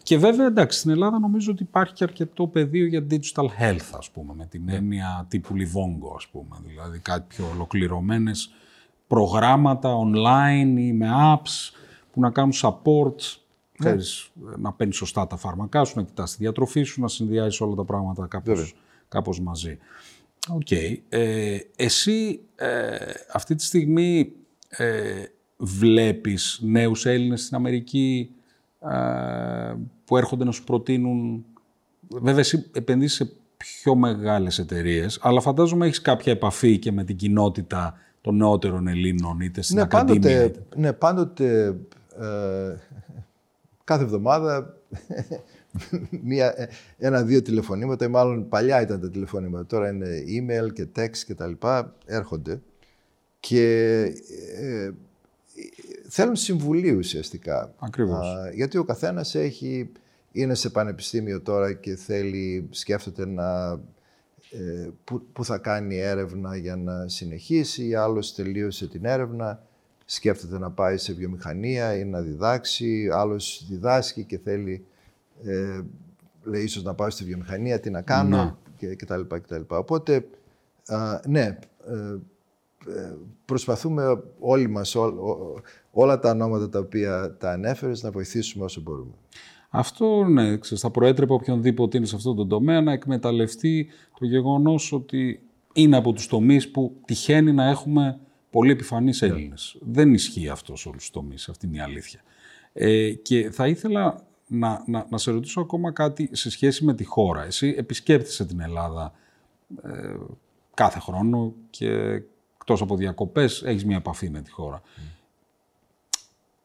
[0.03, 4.11] Και βέβαια, εντάξει, στην Ελλάδα νομίζω ότι υπάρχει και αρκετό πεδίο για digital health, ας
[4.11, 6.57] πούμε, με την έννοια τύπου Livongo, ας πούμε.
[6.67, 8.51] Δηλαδή κάτι πιο ολοκληρωμένες
[9.07, 11.73] προγράμματα online ή με apps
[12.13, 13.37] που να κάνουν support,
[13.79, 17.75] ξέρεις, να παίρνεις σωστά τα φάρμακά σου, να κοιτάς τη διατροφή σου, να συνδυάζεις όλα
[17.75, 18.75] τα πράγματα κάπως,
[19.09, 19.79] κάπως μαζί.
[20.51, 20.71] Οκ.
[20.71, 22.97] Ε, εσύ ε,
[23.33, 24.33] αυτή τη στιγμή
[24.69, 25.23] ε,
[25.57, 28.31] βλέπεις νέους Έλληνες στην Αμερική
[28.81, 29.75] ε,
[30.05, 31.45] που έρχονται να σου προτείνουν...
[32.09, 37.17] Βέβαια εσύ επενδύεις σε πιο μεγάλες εταιρείες, αλλά φαντάζομαι έχεις κάποια επαφή και με την
[37.17, 40.21] κοινότητα των νεότερων Ελλήνων, είτε στην Ναι, Ακαδημία.
[40.21, 41.67] πάντοτε, είτε- ναι, πάντοτε
[42.21, 42.77] ε,
[43.89, 44.77] κάθε εβδομάδα
[46.29, 46.69] μία, ε,
[46.99, 51.47] ένα-δύο τηλεφωνήματα, ή μάλλον παλιά ήταν τα τηλεφωνήματα, τώρα είναι email και text και τα
[51.47, 52.61] λοιπά, έρχονται
[53.41, 54.03] και
[54.61, 54.91] ε,
[56.09, 57.75] θέλουν συμβουλή ουσιαστικά.
[57.79, 58.27] Ακριβώς.
[58.27, 59.93] Α, γιατί ο καθένας έχει,
[60.33, 63.71] είναι σε πανεπιστήμιο τώρα και θέλει, σκέφτεται να
[64.51, 69.63] ε, που, που θα κάνει έρευνα για να συνεχίσει, άλλος τελείωσε την έρευνα,
[70.11, 74.85] σκέφτεται να πάει σε βιομηχανία ή να διδάξει, άλλος διδάσκει και θέλει,
[75.45, 75.81] ε,
[76.45, 78.57] λέει ίσως να πάω στη βιομηχανία, τι να κάνω Να.
[78.77, 79.79] και, και τα λοιπά και τα λοιπά.
[79.79, 80.29] Οπότε,
[80.87, 82.17] α, ναι, ε,
[82.93, 88.65] ε, προσπαθούμε όλοι μας, ό- ό- όλα τα ονόματα τα οποία τα ανέφερες, να βοηθήσουμε
[88.65, 89.13] όσο μπορούμε.
[89.71, 93.87] Αυτό ναι, ξέρεις, θα προέτρεπε οποιονδήποτε είναι σε αυτόν τον τομέα να εκμεταλλευτεί
[94.19, 95.41] το γεγονός ότι
[95.73, 98.19] είναι από τους τομείς που τυχαίνει να έχουμε
[98.51, 99.77] πολύ επιφανείς Έλληνες.
[99.81, 102.21] Δεν ισχύει αυτός σε όλους τους τομείς, αυτή είναι η αλήθεια.
[102.73, 107.05] Ε, και θα ήθελα να, να, να σε ρωτήσω ακόμα κάτι σε σχέση με τη
[107.05, 107.45] χώρα.
[107.45, 109.13] Εσύ επισκέπτεσαι την Ελλάδα
[109.83, 110.17] ε,
[110.75, 111.89] κάθε χρόνο και
[112.55, 114.83] εκτός από διακοπές έχεις μια επαφή με τη χώρα.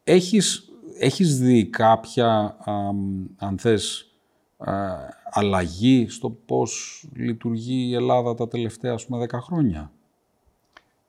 [0.04, 4.12] Έχεις, έχεις δει κάποια, αμ, αν θες,
[4.58, 4.74] α,
[5.32, 9.92] αλλαγή στο πώς λειτουργεί η Ελλάδα τα τελευταία, ας πούμε, δέκα χρόνια;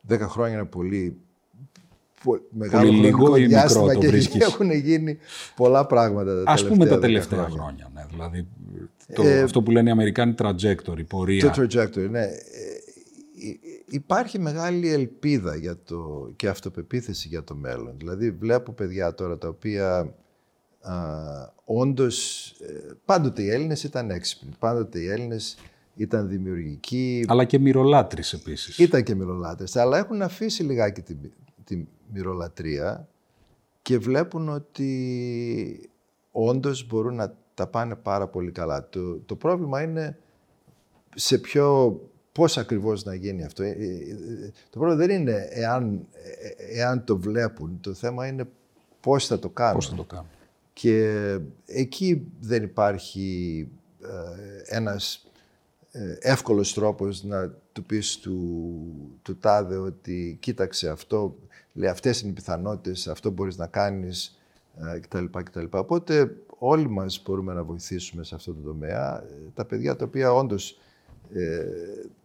[0.06, 1.16] Δέκα χρόνια είναι πολύ,
[2.24, 5.18] πο- μεγάλο Πολύ λίγο χρονικό ή μικρό διάστημα το και βρίσκεις; έχουν γίνει
[5.56, 7.90] πολλά πράγματα τα Ας πούμε τα δέκα τελευταία χρόνια.
[7.94, 8.46] ναι, δηλαδή,
[9.14, 11.50] το, Ε, αυτό που λένε οι Αμερικάνοι trajectory, πορεία.
[11.50, 12.22] Το trajectory, ναι.
[12.22, 12.30] Ε,
[13.34, 13.60] υ-
[13.94, 17.94] υπάρχει μεγάλη ελπίδα για το, και αυτοπεποίθηση για το μέλλον.
[17.96, 20.14] Δηλαδή βλέπω παιδιά τώρα τα οποία
[20.80, 20.94] α,
[21.64, 25.56] όντως, ε, πάντοτε οι Έλληνες ήταν έξυπνοι, πάντοτε οι Έλληνες
[25.96, 28.78] ήταν δημιουργικοί, Αλλά και μυρολάτρης επίσης.
[28.78, 31.14] ήταν και μυρολάτρες, αλλά έχουν αφήσει λιγάκι τη,
[31.64, 33.08] τη μυρολατρεία
[33.82, 35.90] και βλέπουν ότι
[36.32, 38.88] όντως μπορούν να τα πάνε πάρα πολύ καλά.
[38.88, 40.18] Το, το πρόβλημα είναι
[41.14, 42.00] σε ποιο,
[42.32, 43.62] πώς ακριβώς να γίνει αυτό.
[43.62, 46.06] Ε, ε, ε, Το πρόβλημα δεν είναι εάν,
[46.68, 48.48] ε, εάν το βλέπουν, το θέμα είναι
[49.00, 49.74] πώς θα το κάνουν.
[49.74, 50.28] Πώς θα το κάνουμε.
[50.72, 53.68] Και εκεί δεν υπάρχει
[54.02, 55.23] ε, ένας ε,
[56.18, 58.38] εύκολος τρόπος να του πεις του,
[59.22, 61.36] του τάδε ότι κοίταξε αυτό,
[61.72, 64.38] λέει αυτές είναι οι πιθανότητες, αυτό μπορείς να κάνεις
[64.94, 65.24] ε, κτλ.
[65.24, 65.64] κτλ.
[65.70, 69.22] Οπότε όλοι μας μπορούμε να βοηθήσουμε σε αυτό το τομέα.
[69.22, 70.78] Ε, Τα παιδιά τα οποία όντως
[71.32, 71.64] ε,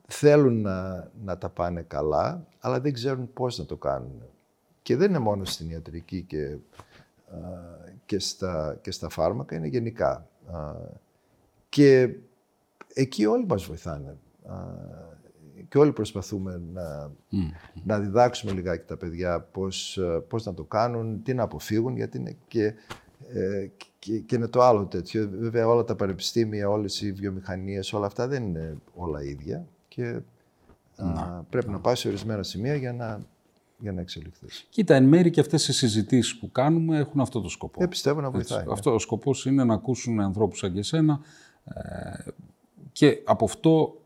[0.08, 4.22] θέλουν να, να τα πάνε καλά, αλλά δεν ξέρουν πώς να το κάνουν.
[4.82, 7.38] Και δεν είναι μόνο στην ιατρική και α,
[8.06, 10.28] και στα, και στα φάρμακα, είναι γενικά.
[10.52, 10.74] Α,
[11.70, 12.16] Και
[13.02, 14.18] εκεί όλοι μας βοηθάνε.
[14.46, 14.56] Α,
[15.70, 17.12] και όλοι προσπαθούμε να,
[17.84, 22.18] να διδάξουμε λιγάκι τα παιδιά πώς, ε, πώς να το κάνουν, τι να αποφύγουν, γιατί
[22.18, 22.74] είναι και,
[23.34, 23.70] ε,
[24.00, 25.30] και, και είναι το άλλο τέτοιο.
[25.34, 30.22] Βέβαια όλα τα πανεπιστήμια, όλες οι βιομηχανίες, όλα αυτά δεν είναι όλα ίδια και
[30.96, 33.20] α, πρέπει να πάει σε ορισμένα σημεία για να
[33.80, 34.68] για να εξελιχθείς.
[34.70, 37.84] Κοίτα, εν μέρει και αυτές οι συζητήσεις που κάνουμε έχουν αυτό το σκοπό.
[37.84, 38.66] Ε, πιστεύω να βοηθάει.
[38.66, 38.72] Ναι.
[38.72, 41.20] Αυτός ο σκοπός είναι να ακούσουν ανθρώπους σαν και εσένα
[41.64, 42.32] ε,
[42.92, 44.02] και από αυτό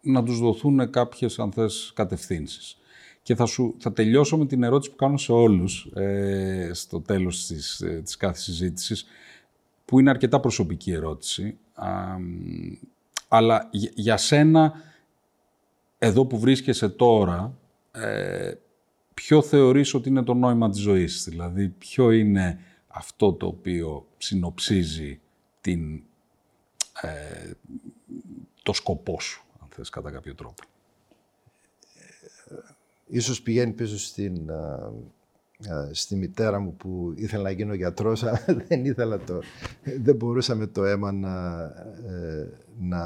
[0.00, 2.78] να τους δοθούν κάποιες, αν θες, κατευθύνσεις.
[3.22, 7.46] Και θα, σου, θα τελειώσω με την ερώτηση που κάνω σε όλους ε, στο τέλος
[7.46, 9.06] της, ε, της κάθε συζήτησης,
[9.84, 11.58] που είναι αρκετά προσωπική ερώτηση.
[13.28, 14.72] αλλά για, για σένα,
[15.98, 17.58] εδώ που βρίσκεσαι τώρα,
[17.92, 18.54] ε,
[19.14, 25.20] ποιο θεωρείς ότι είναι το νόημα της ζωής, δηλαδή ποιο είναι αυτό το οποίο συνοψίζει
[25.60, 26.02] την,
[27.02, 27.50] ε,
[28.66, 30.62] το σκοπό σου, αν θες κατά κάποιο τρόπο.
[33.06, 34.50] Ίσως πηγαίνει πίσω στην,
[35.90, 39.40] στη μητέρα μου που ήθελα να γίνω γιατρός, αλλά δεν ήθελα το,
[40.00, 41.62] δεν μπορούσα με το αίμα να,
[42.06, 42.48] ε,
[42.80, 43.02] να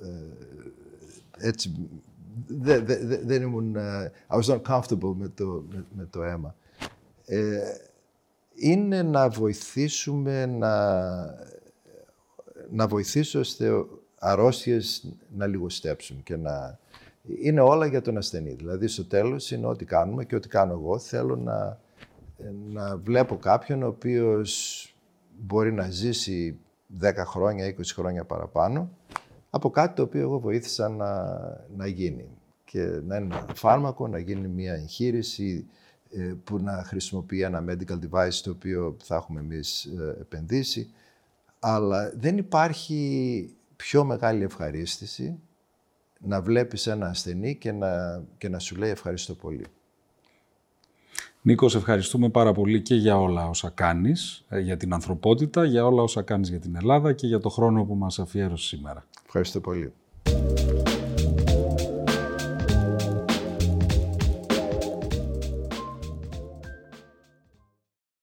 [0.00, 0.08] ε,
[1.38, 1.74] έτσι
[2.46, 6.22] δεν δε, δε, δε ήμουν, uh, I was not comfortable με το, με, με το
[6.22, 6.54] αίμα.
[7.26, 7.60] Ε,
[8.54, 10.94] είναι να βοηθήσουμε να,
[12.70, 13.70] να βοηθήσω ώστε
[14.18, 16.78] αρρώστιες να λιγοστέψουν και να...
[17.42, 18.52] Είναι όλα για τον ασθενή.
[18.52, 20.98] Δηλαδή στο τέλος είναι ό,τι κάνουμε και ό,τι κάνω εγώ.
[20.98, 21.78] Θέλω να,
[22.72, 24.82] να βλέπω κάποιον ο οποίος
[25.38, 26.58] μπορεί να ζήσει
[27.02, 28.90] 10 χρόνια, 20 χρόνια παραπάνω
[29.50, 31.24] από κάτι το οποίο εγώ βοήθησα να,
[31.76, 32.28] να γίνει.
[32.64, 35.66] Και να είναι ένα φάρμακο, να γίνει μια εγχείρηση
[36.10, 40.90] ε, που να χρησιμοποιεί ένα medical device το οποίο θα έχουμε εμείς ε, επενδύσει.
[41.58, 45.38] Αλλά δεν υπάρχει πιο μεγάλη ευχαρίστηση
[46.18, 49.66] να βλέπεις ένα ασθενή και να, και να σου λέει ευχαριστώ πολύ.
[51.42, 55.86] Νίκος, σε ευχαριστούμε πάρα πολύ και για όλα όσα κάνεις, ε, για την ανθρωπότητα, για
[55.86, 59.04] όλα όσα κάνεις για την Ελλάδα και για το χρόνο που μας αφιέρωσε σήμερα.
[59.26, 59.92] Ευχαριστώ πολύ.